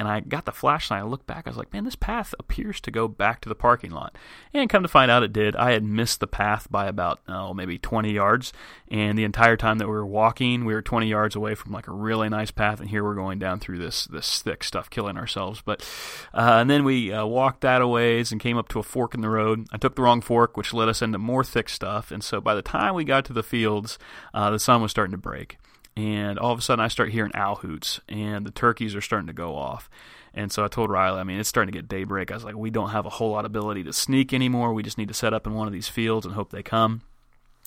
and 0.00 0.08
I 0.08 0.20
got 0.20 0.46
the 0.46 0.52
flashlight. 0.52 1.02
I 1.02 1.04
looked 1.04 1.26
back. 1.26 1.46
I 1.46 1.50
was 1.50 1.58
like, 1.58 1.74
man, 1.74 1.84
this 1.84 1.94
path 1.94 2.34
appears 2.38 2.80
to 2.80 2.90
go 2.90 3.06
back 3.06 3.42
to 3.42 3.50
the 3.50 3.54
parking 3.54 3.90
lot. 3.90 4.16
And 4.54 4.70
come 4.70 4.82
to 4.82 4.88
find 4.88 5.10
out, 5.10 5.22
it 5.22 5.30
did. 5.30 5.54
I 5.54 5.72
had 5.72 5.84
missed 5.84 6.20
the 6.20 6.26
path 6.26 6.68
by 6.70 6.86
about, 6.86 7.20
oh, 7.28 7.52
maybe 7.52 7.76
20 7.76 8.10
yards. 8.10 8.54
And 8.90 9.18
the 9.18 9.24
entire 9.24 9.58
time 9.58 9.76
that 9.76 9.88
we 9.88 9.92
were 9.92 10.06
walking, 10.06 10.64
we 10.64 10.72
were 10.72 10.80
20 10.80 11.06
yards 11.06 11.36
away 11.36 11.54
from 11.54 11.72
like 11.72 11.86
a 11.86 11.92
really 11.92 12.30
nice 12.30 12.50
path. 12.50 12.80
And 12.80 12.88
here 12.88 13.04
we're 13.04 13.14
going 13.14 13.38
down 13.38 13.60
through 13.60 13.76
this 13.76 14.06
this 14.06 14.40
thick 14.40 14.64
stuff, 14.64 14.88
killing 14.88 15.18
ourselves. 15.18 15.60
But 15.62 15.86
uh, 16.32 16.56
and 16.60 16.70
then 16.70 16.84
we 16.84 17.12
uh, 17.12 17.26
walked 17.26 17.60
that 17.60 17.82
a 17.82 17.86
ways 17.86 18.32
and 18.32 18.40
came 18.40 18.56
up 18.56 18.68
to 18.70 18.78
a 18.78 18.82
fork 18.82 19.12
in 19.12 19.20
the 19.20 19.28
road. 19.28 19.66
I 19.70 19.76
took 19.76 19.96
the 19.96 20.02
wrong 20.02 20.22
fork, 20.22 20.56
which 20.56 20.72
led 20.72 20.88
us 20.88 21.02
into 21.02 21.18
more 21.18 21.44
thick 21.44 21.68
stuff. 21.68 22.10
And 22.10 22.24
so 22.24 22.40
by 22.40 22.54
the 22.54 22.62
time 22.62 22.94
we 22.94 23.04
got 23.04 23.26
to 23.26 23.34
the 23.34 23.42
fields, 23.42 23.98
uh, 24.32 24.48
the 24.48 24.58
sun 24.58 24.80
was 24.80 24.92
starting 24.92 25.12
to 25.12 25.18
break 25.18 25.58
and 25.96 26.38
all 26.38 26.52
of 26.52 26.58
a 26.58 26.62
sudden 26.62 26.84
I 26.84 26.88
start 26.88 27.10
hearing 27.10 27.32
owl 27.34 27.56
hoots, 27.56 28.00
and 28.08 28.46
the 28.46 28.50
turkeys 28.50 28.94
are 28.94 29.00
starting 29.00 29.26
to 29.26 29.32
go 29.32 29.56
off. 29.56 29.90
And 30.32 30.52
so 30.52 30.64
I 30.64 30.68
told 30.68 30.90
Riley, 30.90 31.20
I 31.20 31.24
mean, 31.24 31.40
it's 31.40 31.48
starting 31.48 31.72
to 31.72 31.78
get 31.78 31.88
daybreak. 31.88 32.30
I 32.30 32.34
was 32.34 32.44
like, 32.44 32.56
we 32.56 32.70
don't 32.70 32.90
have 32.90 33.06
a 33.06 33.10
whole 33.10 33.30
lot 33.30 33.44
of 33.44 33.50
ability 33.50 33.82
to 33.84 33.92
sneak 33.92 34.32
anymore. 34.32 34.72
We 34.72 34.82
just 34.82 34.98
need 34.98 35.08
to 35.08 35.14
set 35.14 35.34
up 35.34 35.46
in 35.46 35.54
one 35.54 35.66
of 35.66 35.72
these 35.72 35.88
fields 35.88 36.24
and 36.24 36.34
hope 36.34 36.50
they 36.50 36.62
come. 36.62 37.02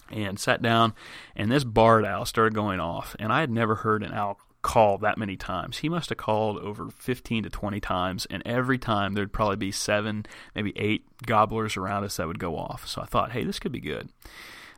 And 0.09 0.39
sat 0.39 0.62
down, 0.62 0.93
and 1.36 1.51
this 1.51 1.63
barred 1.63 2.05
owl 2.05 2.25
started 2.25 2.53
going 2.53 2.79
off, 2.79 3.15
and 3.19 3.31
I 3.31 3.39
had 3.39 3.49
never 3.49 3.75
heard 3.75 4.03
an 4.03 4.13
owl 4.13 4.38
call 4.63 4.97
that 4.99 5.17
many 5.17 5.36
times. 5.36 5.79
He 5.79 5.89
must 5.89 6.09
have 6.09 6.17
called 6.17 6.57
over 6.57 6.89
15 6.89 7.43
to 7.43 7.49
20 7.49 7.79
times, 7.79 8.25
and 8.29 8.41
every 8.45 8.79
time 8.79 9.13
there'd 9.13 9.33
probably 9.33 9.57
be 9.57 9.71
seven, 9.71 10.25
maybe 10.55 10.73
eight 10.75 11.05
gobblers 11.25 11.77
around 11.77 12.03
us 12.05 12.17
that 12.17 12.27
would 12.27 12.39
go 12.39 12.57
off. 12.57 12.88
So 12.88 13.01
I 13.01 13.05
thought, 13.05 13.31
hey, 13.31 13.43
this 13.43 13.59
could 13.59 13.71
be 13.71 13.79
good. 13.79 14.09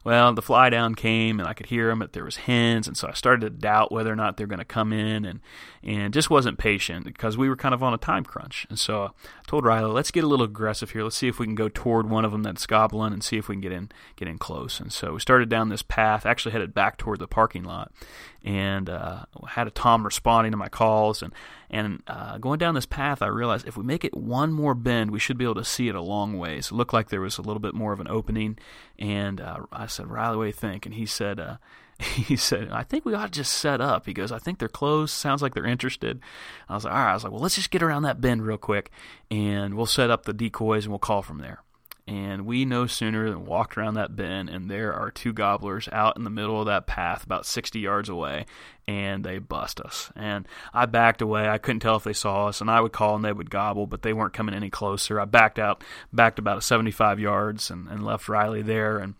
Well, 0.06 0.34
the 0.34 0.42
fly 0.44 0.70
down 0.70 0.94
came 0.94 1.40
and 1.40 1.50
I 1.50 1.54
could 1.54 1.66
hear 1.66 1.88
them, 1.88 1.98
but 1.98 2.14
there 2.14 2.24
was 2.24 2.36
hens, 2.38 2.88
and 2.88 2.96
so 2.96 3.08
I 3.08 3.14
started 3.14 3.42
to 3.42 3.50
doubt 3.50 3.92
whether 3.92 4.14
or 4.14 4.16
not 4.16 4.38
they're 4.38 4.46
going 4.46 4.60
to 4.60 4.66
come 4.66 4.94
in, 4.94 5.26
and 5.26 5.42
and 5.84 6.14
just 6.14 6.30
wasn't 6.30 6.60
patient 6.60 7.06
because 7.06 7.38
we 7.38 7.50
were 7.50 7.56
kind 7.56 7.74
of 7.74 7.82
on 7.82 7.94
a 7.94 7.98
time 7.98 8.24
crunch. 8.24 8.68
And 8.70 8.78
so 8.78 9.06
I 9.06 9.10
told 9.48 9.66
Riley, 9.66 9.92
let's 9.92 10.12
get 10.12 10.24
a 10.24 10.28
little 10.28 10.46
aggressive 10.46 10.92
here. 10.92 11.04
Let's 11.04 11.18
see 11.18 11.28
if 11.28 11.40
we 11.40 11.48
can 11.48 11.56
go 11.56 11.70
toward 11.70 12.08
one 12.08 12.24
of 12.24 12.32
them 12.32 12.44
that's 12.44 12.68
gobbling 12.68 13.14
and 13.14 13.24
see 13.24 13.38
if 13.38 13.50
we 13.50 13.56
can 13.56 13.62
get 13.62 13.72
in 13.72 13.90
get 14.16 14.28
in 14.28 14.38
close. 14.38 14.80
And 14.80 14.94
so 14.94 15.14
we 15.14 15.20
started 15.20 15.50
down 15.50 15.70
this 15.70 15.82
path, 15.82 16.24
actually 16.24 16.52
headed 16.52 16.76
back 16.76 16.98
toward 17.00 17.18
the 17.18 17.28
parking 17.28 17.64
lot, 17.64 17.92
and 18.46 18.92
uh, 18.92 19.26
had 19.48 19.66
a 19.68 19.72
Tom 19.72 20.06
responding 20.06 20.52
to 20.52 20.58
my 20.58 20.70
calls. 20.70 21.22
And 21.24 21.34
and 21.70 22.04
uh, 22.08 22.38
going 22.38 22.60
down 22.60 22.76
this 22.76 22.86
path, 22.86 23.24
I 23.24 23.28
realized 23.28 23.68
if 23.68 23.76
we 23.76 23.84
make 23.84 24.06
it 24.06 24.16
one 24.16 24.54
more 24.54 24.76
bend, 24.76 25.10
we 25.10 25.20
should 25.20 25.38
be 25.38 25.44
able 25.44 25.56
to 25.56 25.66
see 25.66 25.90
it 25.90 25.96
a 25.96 26.02
long 26.02 26.38
ways. 26.38 26.68
It 26.68 26.76
looked 26.76 26.94
like 26.94 27.10
there 27.10 27.22
was 27.22 27.40
a 27.40 27.42
little 27.42 27.60
bit 27.60 27.74
more 27.74 27.92
of 27.92 28.00
an 28.00 28.08
opening. 28.08 28.58
And 29.00 29.42
uh, 29.42 29.62
I 29.72 29.88
said, 29.88 30.08
Riley, 30.08 30.38
what 30.38 30.44
do 30.44 30.48
you 30.48 30.54
think? 30.54 30.86
And 30.86 30.94
he 30.94 31.08
said, 31.08 31.40
uh, 31.40 31.58
he 32.00 32.36
said, 32.36 32.70
I 32.70 32.84
think 32.84 33.04
we 33.04 33.16
ought 33.16 33.26
to 33.26 33.32
just 33.32 33.54
set 33.54 33.82
up. 33.82 34.06
He 34.06 34.14
goes, 34.14 34.32
I 34.32 34.38
think 34.38 34.60
they're 34.60 34.68
close. 34.68 35.12
Sounds 35.12 35.42
like 35.42 35.56
they're 35.56 35.66
interested. 35.66 36.20
I 36.70 36.76
was 36.76 36.86
like, 36.86 36.94
all 36.94 37.00
right. 37.00 37.12
I 37.12 37.14
was 37.16 37.24
like, 37.24 37.34
well, 37.34 37.42
let's 37.42 37.56
just 37.56 37.72
get 37.72 37.82
around 37.82 38.04
that 38.04 38.22
bend 38.22 38.46
real 38.46 38.58
quick, 38.58 38.92
and 39.32 39.74
we'll 39.74 39.88
set 39.88 40.12
up 40.12 40.26
the 40.26 40.34
decoys 40.34 40.86
and 40.86 40.92
we'll 40.92 41.00
call 41.00 41.24
from 41.24 41.40
there. 41.40 41.62
And 42.08 42.46
we 42.46 42.66
no 42.66 42.86
sooner 42.86 43.28
than 43.30 43.46
walked 43.46 43.78
around 43.78 43.96
that 43.96 44.16
bend, 44.16 44.48
and 44.50 44.70
there 44.70 44.94
are 44.94 45.10
two 45.10 45.34
gobblers 45.34 45.90
out 45.92 46.18
in 46.18 46.24
the 46.24 46.30
middle 46.30 46.60
of 46.60 46.68
that 46.68 46.86
path, 46.86 47.24
about 47.24 47.48
60 47.48 47.80
yards 47.80 48.10
away, 48.10 48.46
and 48.88 49.24
they 49.24 49.40
bust 49.40 49.82
us. 49.82 50.12
And 50.16 50.48
I 50.72 50.86
backed 50.86 51.24
away. 51.24 51.50
I 51.50 51.58
couldn't 51.58 51.80
tell 51.80 51.96
if 51.96 52.04
they 52.04 52.14
saw 52.14 52.48
us, 52.48 52.62
and 52.62 52.70
I 52.70 52.80
would 52.80 52.94
call 52.94 53.16
and 53.16 53.26
they 53.26 53.34
would 53.34 53.50
gobble, 53.50 53.88
but 53.88 54.04
they 54.04 54.14
weren't 54.14 54.34
coming 54.34 54.54
any 54.54 54.70
closer. 54.70 55.20
I 55.20 55.26
backed 55.26 55.58
out, 55.58 55.84
backed 56.14 56.38
about 56.38 56.64
75 56.64 57.20
yards, 57.20 57.72
and, 57.72 57.88
and 57.88 58.06
left 58.06 58.30
Riley 58.30 58.62
there. 58.62 59.00
And 59.00 59.16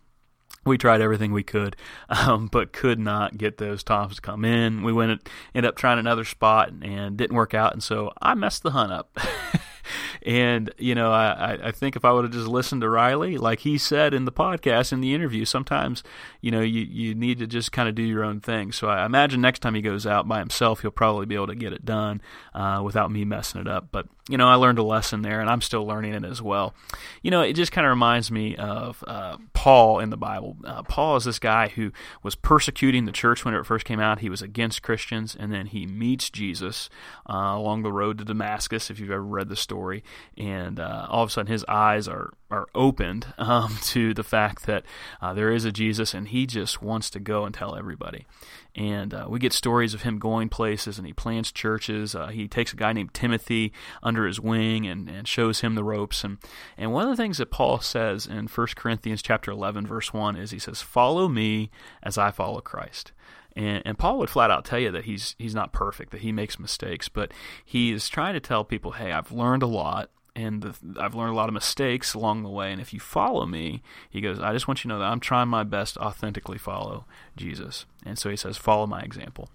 we 0.64 0.78
tried 0.78 1.00
everything 1.00 1.32
we 1.32 1.42
could, 1.42 1.76
um, 2.08 2.46
but 2.46 2.72
could 2.72 3.00
not 3.00 3.36
get 3.38 3.58
those 3.58 3.82
toms 3.82 4.16
to 4.16 4.20
come 4.22 4.44
in. 4.44 4.84
We 4.84 4.92
went 4.92 5.10
and 5.10 5.20
ended 5.54 5.68
up 5.68 5.76
trying 5.76 5.98
another 5.98 6.24
spot 6.24 6.70
and 6.82 7.16
didn't 7.16 7.36
work 7.36 7.54
out, 7.54 7.72
and 7.72 7.82
so 7.82 8.12
I 8.22 8.34
messed 8.34 8.62
the 8.62 8.70
hunt 8.70 8.92
up. 8.92 9.18
And 10.26 10.74
you 10.76 10.96
know, 10.96 11.12
I, 11.12 11.68
I 11.68 11.70
think 11.70 11.94
if 11.94 12.04
I 12.04 12.10
would 12.10 12.24
have 12.24 12.32
just 12.32 12.48
listened 12.48 12.82
to 12.82 12.88
Riley, 12.88 13.38
like 13.38 13.60
he 13.60 13.78
said 13.78 14.12
in 14.12 14.24
the 14.24 14.32
podcast 14.32 14.92
in 14.92 15.00
the 15.00 15.14
interview, 15.14 15.44
sometimes 15.44 16.02
you 16.40 16.50
know 16.50 16.62
you 16.62 16.80
you 16.80 17.14
need 17.14 17.38
to 17.38 17.46
just 17.46 17.70
kind 17.70 17.88
of 17.88 17.94
do 17.94 18.02
your 18.02 18.24
own 18.24 18.40
thing. 18.40 18.72
So 18.72 18.88
I 18.88 19.06
imagine 19.06 19.40
next 19.40 19.60
time 19.60 19.76
he 19.76 19.82
goes 19.82 20.04
out 20.04 20.26
by 20.26 20.40
himself, 20.40 20.80
he'll 20.80 20.90
probably 20.90 21.26
be 21.26 21.36
able 21.36 21.46
to 21.46 21.54
get 21.54 21.72
it 21.72 21.84
done 21.84 22.20
uh, 22.54 22.82
without 22.84 23.12
me 23.12 23.24
messing 23.24 23.60
it 23.60 23.68
up. 23.68 23.88
But 23.92 24.08
you 24.28 24.36
know, 24.36 24.48
I 24.48 24.56
learned 24.56 24.80
a 24.80 24.82
lesson 24.82 25.22
there, 25.22 25.40
and 25.40 25.48
I'm 25.48 25.60
still 25.60 25.86
learning 25.86 26.14
it 26.14 26.24
as 26.24 26.42
well. 26.42 26.74
You 27.22 27.30
know, 27.30 27.42
it 27.42 27.52
just 27.52 27.70
kind 27.70 27.86
of 27.86 27.90
reminds 27.90 28.28
me 28.28 28.56
of 28.56 29.04
uh, 29.06 29.36
Paul 29.52 30.00
in 30.00 30.10
the 30.10 30.16
Bible. 30.16 30.56
Uh, 30.64 30.82
Paul 30.82 31.16
is 31.16 31.24
this 31.24 31.38
guy 31.38 31.68
who 31.68 31.92
was 32.24 32.34
persecuting 32.34 33.04
the 33.04 33.12
church 33.12 33.44
when 33.44 33.54
it 33.54 33.64
first 33.64 33.84
came 33.84 34.00
out. 34.00 34.18
He 34.18 34.28
was 34.28 34.42
against 34.42 34.82
Christians, 34.82 35.36
and 35.38 35.52
then 35.52 35.66
he 35.66 35.86
meets 35.86 36.30
Jesus 36.30 36.90
uh, 37.30 37.54
along 37.54 37.82
the 37.84 37.92
road 37.92 38.18
to 38.18 38.24
Damascus. 38.24 38.90
If 38.90 38.98
you've 38.98 39.12
ever 39.12 39.22
read 39.22 39.48
the 39.48 39.54
story, 39.54 40.02
and 40.36 40.78
uh, 40.78 41.06
all 41.08 41.22
of 41.22 41.30
a 41.30 41.32
sudden 41.32 41.50
his 41.50 41.64
eyes 41.68 42.06
are 42.08 42.32
are 42.50 42.66
opened 42.74 43.26
um, 43.38 43.76
to 43.82 44.14
the 44.14 44.22
fact 44.22 44.66
that 44.66 44.84
uh, 45.20 45.34
there 45.34 45.52
is 45.52 45.64
a 45.64 45.72
Jesus, 45.72 46.14
and 46.14 46.28
he 46.28 46.46
just 46.46 46.82
wants 46.82 47.10
to 47.10 47.20
go 47.20 47.44
and 47.44 47.54
tell 47.54 47.74
everybody. 47.74 48.26
And 48.74 49.14
uh, 49.14 49.26
we 49.28 49.38
get 49.38 49.52
stories 49.52 49.94
of 49.94 50.02
him 50.02 50.18
going 50.18 50.48
places, 50.48 50.98
and 50.98 51.06
he 51.06 51.12
plants 51.12 51.50
churches. 51.50 52.14
Uh, 52.14 52.28
he 52.28 52.46
takes 52.46 52.72
a 52.72 52.76
guy 52.76 52.92
named 52.92 53.14
Timothy 53.14 53.72
under 54.02 54.26
his 54.26 54.38
wing 54.38 54.86
and, 54.86 55.08
and 55.08 55.26
shows 55.26 55.60
him 55.60 55.74
the 55.74 55.84
ropes. 55.84 56.24
And 56.24 56.38
and 56.76 56.92
one 56.92 57.04
of 57.04 57.10
the 57.10 57.22
things 57.22 57.38
that 57.38 57.50
Paul 57.50 57.80
says 57.80 58.26
in 58.26 58.48
1 58.48 58.66
Corinthians 58.76 59.22
chapter 59.22 59.50
11, 59.50 59.86
verse 59.86 60.12
1 60.12 60.36
is 60.36 60.50
he 60.50 60.58
says, 60.58 60.82
"Follow 60.82 61.28
me 61.28 61.70
as 62.02 62.18
I 62.18 62.30
follow 62.30 62.60
Christ." 62.60 63.12
And, 63.56 63.82
and 63.86 63.98
Paul 63.98 64.18
would 64.18 64.28
flat 64.28 64.50
out 64.50 64.66
tell 64.66 64.78
you 64.78 64.90
that 64.90 65.06
he's 65.06 65.34
he's 65.38 65.54
not 65.54 65.72
perfect, 65.72 66.12
that 66.12 66.20
he 66.20 66.30
makes 66.30 66.58
mistakes, 66.58 67.08
but 67.08 67.32
he 67.64 67.90
is 67.90 68.08
trying 68.08 68.34
to 68.34 68.40
tell 68.40 68.64
people, 68.64 68.92
hey, 68.92 69.10
I've 69.10 69.32
learned 69.32 69.62
a 69.62 69.66
lot, 69.66 70.10
and 70.36 70.62
the, 70.62 71.00
I've 71.00 71.14
learned 71.14 71.32
a 71.32 71.36
lot 71.36 71.48
of 71.48 71.54
mistakes 71.54 72.12
along 72.12 72.42
the 72.42 72.50
way. 72.50 72.70
And 72.70 72.80
if 72.80 72.92
you 72.92 73.00
follow 73.00 73.46
me, 73.46 73.82
he 74.10 74.20
goes, 74.20 74.38
I 74.38 74.52
just 74.52 74.68
want 74.68 74.80
you 74.80 74.82
to 74.82 74.88
know 74.88 74.98
that 74.98 75.10
I'm 75.10 75.20
trying 75.20 75.48
my 75.48 75.64
best 75.64 75.94
to 75.94 76.00
authentically 76.00 76.58
follow 76.58 77.06
Jesus. 77.34 77.86
And 78.04 78.18
so 78.18 78.28
he 78.28 78.36
says, 78.36 78.58
follow 78.58 78.86
my 78.86 79.00
example. 79.00 79.48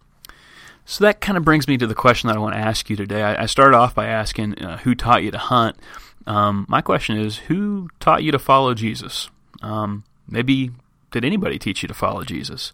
So 0.84 1.04
that 1.04 1.22
kind 1.22 1.38
of 1.38 1.46
brings 1.46 1.68
me 1.68 1.78
to 1.78 1.86
the 1.86 1.94
question 1.94 2.28
that 2.28 2.36
I 2.36 2.40
want 2.40 2.56
to 2.56 2.60
ask 2.60 2.90
you 2.90 2.96
today. 2.96 3.22
I, 3.22 3.44
I 3.44 3.46
started 3.46 3.78
off 3.78 3.94
by 3.94 4.08
asking, 4.08 4.58
uh, 4.58 4.78
who 4.80 4.96
taught 4.96 5.22
you 5.22 5.30
to 5.30 5.38
hunt? 5.38 5.78
Um, 6.26 6.66
my 6.68 6.82
question 6.82 7.18
is, 7.18 7.38
who 7.38 7.90
taught 8.00 8.24
you 8.24 8.32
to 8.32 8.40
follow 8.40 8.74
Jesus? 8.74 9.30
Um, 9.62 10.04
maybe 10.28 10.72
did 11.12 11.24
anybody 11.24 11.60
teach 11.60 11.84
you 11.84 11.88
to 11.88 11.94
follow 11.94 12.24
Jesus? 12.24 12.74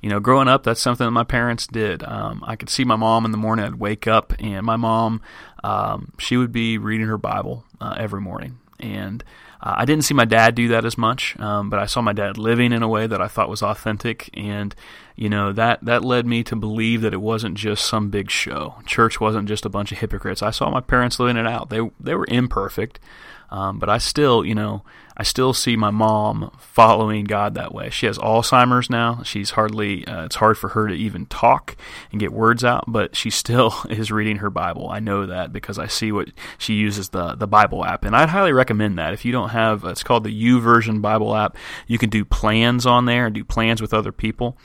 You 0.00 0.10
know, 0.10 0.20
growing 0.20 0.48
up, 0.48 0.62
that's 0.62 0.80
something 0.80 1.06
that 1.06 1.10
my 1.12 1.24
parents 1.24 1.66
did. 1.66 2.02
Um, 2.02 2.42
I 2.46 2.56
could 2.56 2.68
see 2.68 2.84
my 2.84 2.96
mom 2.96 3.24
in 3.24 3.30
the 3.30 3.38
morning. 3.38 3.64
I'd 3.64 3.76
wake 3.76 4.06
up, 4.06 4.32
and 4.38 4.64
my 4.64 4.76
mom, 4.76 5.20
um, 5.64 6.12
she 6.18 6.36
would 6.36 6.52
be 6.52 6.78
reading 6.78 7.06
her 7.06 7.18
Bible 7.18 7.64
uh, 7.80 7.94
every 7.98 8.20
morning. 8.20 8.58
And 8.78 9.24
uh, 9.60 9.74
I 9.78 9.84
didn't 9.84 10.04
see 10.04 10.14
my 10.14 10.26
dad 10.26 10.54
do 10.54 10.68
that 10.68 10.84
as 10.84 10.98
much, 10.98 11.38
um, 11.40 11.70
but 11.70 11.78
I 11.78 11.86
saw 11.86 12.02
my 12.02 12.12
dad 12.12 12.38
living 12.38 12.72
in 12.72 12.82
a 12.82 12.88
way 12.88 13.06
that 13.06 13.20
I 13.20 13.28
thought 13.28 13.48
was 13.48 13.62
authentic, 13.62 14.30
and 14.34 14.74
you 15.16 15.28
know 15.28 15.52
that 15.52 15.84
that 15.84 16.04
led 16.04 16.26
me 16.26 16.44
to 16.44 16.54
believe 16.54 17.00
that 17.00 17.14
it 17.14 17.20
wasn't 17.20 17.56
just 17.56 17.86
some 17.86 18.10
big 18.10 18.30
show. 18.30 18.76
Church 18.84 19.20
wasn't 19.20 19.48
just 19.48 19.64
a 19.64 19.70
bunch 19.70 19.90
of 19.90 19.98
hypocrites. 19.98 20.42
I 20.42 20.50
saw 20.50 20.70
my 20.70 20.80
parents 20.80 21.18
living 21.18 21.38
it 21.38 21.46
out. 21.46 21.70
They 21.70 21.80
they 21.98 22.14
were 22.14 22.26
imperfect, 22.28 23.00
um, 23.50 23.78
but 23.78 23.88
I 23.88 23.98
still, 23.98 24.44
you 24.44 24.54
know, 24.54 24.82
I 25.16 25.22
still 25.22 25.54
see 25.54 25.76
my 25.76 25.90
mom 25.90 26.50
following 26.58 27.24
God 27.24 27.54
that 27.54 27.72
way. 27.72 27.88
She 27.88 28.04
has 28.04 28.18
Alzheimer's 28.18 28.90
now. 28.90 29.22
She's 29.22 29.50
hardly, 29.50 30.06
uh, 30.06 30.26
it's 30.26 30.36
hard 30.36 30.58
for 30.58 30.68
her 30.70 30.88
to 30.88 30.94
even 30.94 31.24
talk 31.26 31.74
and 32.10 32.20
get 32.20 32.32
words 32.32 32.62
out, 32.64 32.84
but 32.86 33.16
she 33.16 33.30
still 33.30 33.74
is 33.88 34.12
reading 34.12 34.38
her 34.38 34.50
Bible. 34.50 34.90
I 34.90 34.98
know 34.98 35.24
that 35.24 35.54
because 35.54 35.78
I 35.78 35.86
see 35.86 36.12
what 36.12 36.28
she 36.58 36.74
uses 36.74 37.10
the, 37.10 37.34
the 37.34 37.46
Bible 37.46 37.82
app. 37.82 38.04
And 38.04 38.14
I'd 38.14 38.28
highly 38.28 38.52
recommend 38.52 38.98
that. 38.98 39.14
If 39.14 39.24
you 39.24 39.32
don't 39.32 39.50
have, 39.50 39.84
it's 39.84 40.02
called 40.02 40.24
the 40.24 40.44
YouVersion 40.44 41.00
Bible 41.00 41.34
app. 41.34 41.56
You 41.86 41.96
can 41.96 42.10
do 42.10 42.24
plans 42.24 42.84
on 42.84 43.06
there 43.06 43.24
and 43.24 43.34
do 43.34 43.42
plans 43.44 43.80
with 43.80 43.94
other 43.94 44.12
people. 44.12 44.58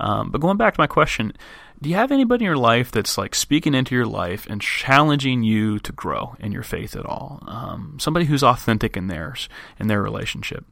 Um, 0.00 0.30
but 0.30 0.40
going 0.40 0.56
back 0.56 0.74
to 0.74 0.80
my 0.80 0.86
question, 0.86 1.32
do 1.80 1.88
you 1.88 1.94
have 1.94 2.10
anybody 2.10 2.44
in 2.44 2.46
your 2.46 2.56
life 2.56 2.90
that's 2.90 3.16
like 3.16 3.34
speaking 3.34 3.74
into 3.74 3.94
your 3.94 4.06
life 4.06 4.46
and 4.50 4.60
challenging 4.60 5.42
you 5.42 5.78
to 5.80 5.92
grow 5.92 6.36
in 6.40 6.50
your 6.50 6.62
faith 6.62 6.96
at 6.96 7.06
all? 7.06 7.42
Um, 7.46 7.96
somebody 8.00 8.26
who's 8.26 8.42
authentic 8.42 8.96
in 8.96 9.06
theirs, 9.06 9.48
in 9.78 9.86
their 9.86 10.02
relationship. 10.02 10.64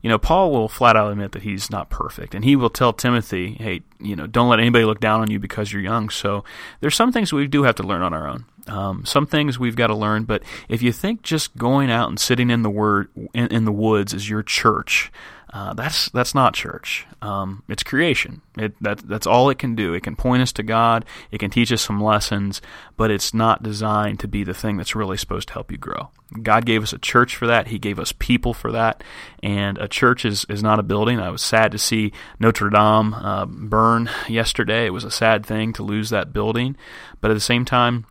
You 0.00 0.10
know, 0.10 0.18
Paul 0.18 0.50
will 0.52 0.68
flat 0.68 0.96
out 0.96 1.10
admit 1.10 1.32
that 1.32 1.42
he's 1.42 1.70
not 1.70 1.88
perfect, 1.88 2.34
and 2.34 2.44
he 2.44 2.56
will 2.56 2.68
tell 2.68 2.92
Timothy, 2.92 3.54
"Hey, 3.54 3.82
you 3.98 4.14
know, 4.14 4.26
don't 4.26 4.50
let 4.50 4.60
anybody 4.60 4.84
look 4.84 5.00
down 5.00 5.22
on 5.22 5.30
you 5.30 5.38
because 5.38 5.72
you're 5.72 5.80
young." 5.80 6.10
So 6.10 6.44
there's 6.80 6.94
some 6.94 7.10
things 7.10 7.32
we 7.32 7.46
do 7.46 7.62
have 7.62 7.76
to 7.76 7.82
learn 7.82 8.02
on 8.02 8.12
our 8.12 8.28
own. 8.28 8.44
Um, 8.66 9.06
some 9.06 9.26
things 9.26 9.58
we've 9.58 9.76
got 9.76 9.86
to 9.86 9.94
learn, 9.94 10.24
but 10.24 10.42
if 10.68 10.82
you 10.82 10.92
think 10.92 11.22
just 11.22 11.56
going 11.56 11.90
out 11.90 12.10
and 12.10 12.20
sitting 12.20 12.50
in 12.50 12.62
the 12.62 12.70
word 12.70 13.08
in, 13.32 13.46
in 13.48 13.64
the 13.64 13.72
woods 13.72 14.12
is 14.12 14.28
your 14.28 14.42
church, 14.42 15.10
uh, 15.54 15.72
that's 15.72 16.08
that's 16.10 16.34
not 16.34 16.52
church. 16.52 17.06
Um, 17.22 17.62
it's 17.68 17.84
creation. 17.84 18.42
It, 18.58 18.74
that, 18.82 18.98
that's 18.98 19.26
all 19.26 19.50
it 19.50 19.58
can 19.58 19.76
do. 19.76 19.94
It 19.94 20.02
can 20.02 20.16
point 20.16 20.42
us 20.42 20.50
to 20.54 20.64
God. 20.64 21.04
It 21.30 21.38
can 21.38 21.48
teach 21.48 21.70
us 21.70 21.80
some 21.80 22.02
lessons, 22.02 22.60
but 22.96 23.12
it's 23.12 23.32
not 23.32 23.62
designed 23.62 24.18
to 24.20 24.28
be 24.28 24.42
the 24.42 24.52
thing 24.52 24.76
that's 24.76 24.96
really 24.96 25.16
supposed 25.16 25.46
to 25.48 25.54
help 25.54 25.70
you 25.70 25.78
grow. 25.78 26.10
God 26.42 26.66
gave 26.66 26.82
us 26.82 26.92
a 26.92 26.98
church 26.98 27.36
for 27.36 27.46
that. 27.46 27.68
He 27.68 27.78
gave 27.78 28.00
us 28.00 28.10
people 28.10 28.52
for 28.52 28.72
that. 28.72 29.04
And 29.44 29.78
a 29.78 29.86
church 29.86 30.24
is, 30.24 30.44
is 30.48 30.60
not 30.60 30.80
a 30.80 30.82
building. 30.82 31.20
I 31.20 31.30
was 31.30 31.40
sad 31.40 31.70
to 31.70 31.78
see 31.78 32.12
Notre 32.40 32.68
Dame 32.68 33.14
uh, 33.14 33.46
burn 33.46 34.10
yesterday. 34.28 34.86
It 34.86 34.92
was 34.92 35.04
a 35.04 35.10
sad 35.10 35.46
thing 35.46 35.72
to 35.74 35.84
lose 35.84 36.10
that 36.10 36.32
building, 36.32 36.76
but 37.20 37.30
at 37.30 37.34
the 37.34 37.40
same 37.40 37.64
time, 37.64 38.06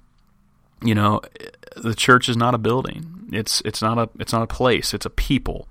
you 0.81 0.95
know, 0.95 1.19
the 1.75 1.93
church 1.93 2.29
is 2.29 2.37
not 2.37 2.55
a 2.55 2.57
building. 2.57 3.27
It's 3.33 3.61
it's 3.65 3.81
not 3.81 3.97
a 3.97 4.09
it's 4.19 4.31
not 4.31 4.43
a 4.43 4.47
place. 4.47 4.93
It's 4.93 5.05
a 5.05 5.09
people. 5.09 5.67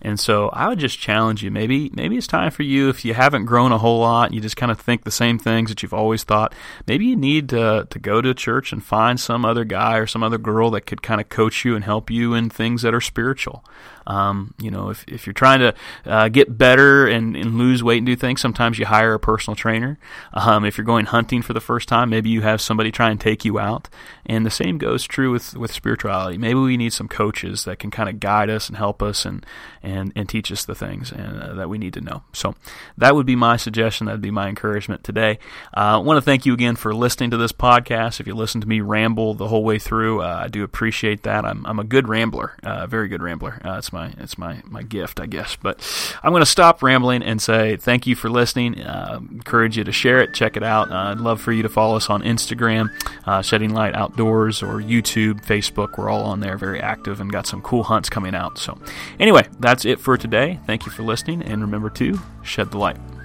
And 0.00 0.20
so 0.20 0.48
I 0.50 0.68
would 0.68 0.78
just 0.78 0.98
challenge 0.98 1.42
you. 1.42 1.50
Maybe 1.50 1.90
maybe 1.94 2.16
it's 2.16 2.26
time 2.26 2.50
for 2.50 2.62
you 2.62 2.88
if 2.88 3.04
you 3.04 3.14
haven't 3.14 3.46
grown 3.46 3.72
a 3.72 3.78
whole 3.78 4.00
lot, 4.00 4.32
you 4.32 4.40
just 4.40 4.56
kind 4.56 4.70
of 4.72 4.78
think 4.80 5.04
the 5.04 5.10
same 5.10 5.38
things 5.38 5.70
that 5.70 5.82
you've 5.82 5.94
always 5.94 6.24
thought. 6.24 6.54
Maybe 6.86 7.06
you 7.06 7.16
need 7.16 7.48
to 7.50 7.86
to 7.88 7.98
go 7.98 8.20
to 8.20 8.34
church 8.34 8.72
and 8.72 8.84
find 8.84 9.18
some 9.18 9.44
other 9.44 9.64
guy 9.64 9.96
or 9.98 10.06
some 10.06 10.22
other 10.22 10.38
girl 10.38 10.70
that 10.72 10.82
could 10.82 11.02
kind 11.02 11.20
of 11.20 11.28
coach 11.28 11.64
you 11.64 11.74
and 11.74 11.84
help 11.84 12.10
you 12.10 12.34
in 12.34 12.50
things 12.50 12.82
that 12.82 12.94
are 12.94 13.00
spiritual. 13.00 13.64
Um, 14.06 14.54
you 14.60 14.70
know, 14.70 14.90
if, 14.90 15.04
if 15.08 15.26
you're 15.26 15.34
trying 15.34 15.60
to 15.60 15.74
uh, 16.04 16.28
get 16.28 16.56
better 16.56 17.06
and, 17.06 17.36
and 17.36 17.56
lose 17.56 17.82
weight 17.82 17.98
and 17.98 18.06
do 18.06 18.16
things, 18.16 18.40
sometimes 18.40 18.78
you 18.78 18.86
hire 18.86 19.14
a 19.14 19.20
personal 19.20 19.56
trainer. 19.56 19.98
Um, 20.32 20.64
if 20.64 20.78
you're 20.78 20.84
going 20.84 21.06
hunting 21.06 21.42
for 21.42 21.52
the 21.52 21.60
first 21.60 21.88
time, 21.88 22.10
maybe 22.10 22.30
you 22.30 22.42
have 22.42 22.60
somebody 22.60 22.90
try 22.90 23.10
and 23.10 23.20
take 23.20 23.44
you 23.44 23.58
out. 23.58 23.88
And 24.24 24.44
the 24.44 24.50
same 24.50 24.78
goes 24.78 25.04
true 25.04 25.32
with, 25.32 25.56
with 25.56 25.72
spirituality. 25.72 26.38
Maybe 26.38 26.58
we 26.58 26.76
need 26.76 26.92
some 26.92 27.08
coaches 27.08 27.64
that 27.64 27.78
can 27.78 27.90
kind 27.90 28.08
of 28.08 28.20
guide 28.20 28.50
us 28.50 28.68
and 28.68 28.76
help 28.76 29.02
us 29.02 29.24
and, 29.24 29.44
and, 29.82 30.12
and 30.14 30.28
teach 30.28 30.50
us 30.52 30.64
the 30.64 30.74
things 30.74 31.12
and, 31.12 31.42
uh, 31.42 31.54
that 31.54 31.68
we 31.68 31.78
need 31.78 31.94
to 31.94 32.00
know. 32.00 32.22
So 32.32 32.54
that 32.98 33.14
would 33.14 33.26
be 33.26 33.36
my 33.36 33.56
suggestion. 33.56 34.06
That 34.06 34.12
would 34.12 34.20
be 34.20 34.30
my 34.30 34.48
encouragement 34.48 35.04
today. 35.04 35.38
Uh, 35.76 35.94
I 35.94 35.96
want 35.98 36.18
to 36.18 36.22
thank 36.22 36.46
you 36.46 36.52
again 36.54 36.76
for 36.76 36.94
listening 36.94 37.30
to 37.30 37.36
this 37.36 37.52
podcast. 37.52 38.20
If 38.20 38.26
you 38.26 38.34
listen 38.34 38.60
to 38.60 38.68
me 38.68 38.80
ramble 38.80 39.34
the 39.34 39.48
whole 39.48 39.64
way 39.64 39.78
through, 39.78 40.22
uh, 40.22 40.42
I 40.44 40.48
do 40.48 40.62
appreciate 40.62 41.22
that. 41.22 41.44
I'm, 41.44 41.64
I'm 41.66 41.78
a 41.78 41.84
good 41.84 42.08
rambler, 42.08 42.56
a 42.62 42.68
uh, 42.68 42.86
very 42.86 43.08
good 43.08 43.22
rambler. 43.22 43.60
Uh, 43.64 43.78
it's 43.78 43.92
my 43.96 44.12
it's 44.18 44.36
my 44.36 44.62
my 44.66 44.82
gift, 44.82 45.20
I 45.20 45.26
guess. 45.26 45.56
But 45.56 45.80
I'm 46.22 46.32
going 46.32 46.42
to 46.42 46.46
stop 46.46 46.82
rambling 46.82 47.22
and 47.22 47.40
say 47.40 47.76
thank 47.76 48.06
you 48.06 48.14
for 48.14 48.28
listening. 48.28 48.80
Uh, 48.80 49.20
encourage 49.30 49.76
you 49.78 49.84
to 49.84 49.92
share 49.92 50.20
it, 50.20 50.34
check 50.34 50.56
it 50.56 50.62
out. 50.62 50.90
Uh, 50.90 51.12
I'd 51.12 51.20
love 51.20 51.40
for 51.40 51.52
you 51.52 51.62
to 51.62 51.68
follow 51.68 51.96
us 51.96 52.10
on 52.10 52.22
Instagram, 52.22 52.90
uh, 53.26 53.42
Shedding 53.42 53.72
Light 53.72 53.94
Outdoors, 53.94 54.62
or 54.62 54.80
YouTube, 54.80 55.44
Facebook. 55.44 55.96
We're 55.96 56.10
all 56.10 56.24
on 56.24 56.40
there, 56.40 56.58
very 56.58 56.80
active, 56.80 57.20
and 57.20 57.32
got 57.32 57.46
some 57.46 57.62
cool 57.62 57.84
hunts 57.84 58.10
coming 58.10 58.34
out. 58.34 58.58
So, 58.58 58.78
anyway, 59.18 59.46
that's 59.58 59.84
it 59.84 59.98
for 59.98 60.16
today. 60.16 60.60
Thank 60.66 60.86
you 60.86 60.92
for 60.92 61.02
listening, 61.02 61.42
and 61.42 61.62
remember 61.62 61.90
to 61.90 62.18
shed 62.42 62.70
the 62.70 62.78
light. 62.78 63.15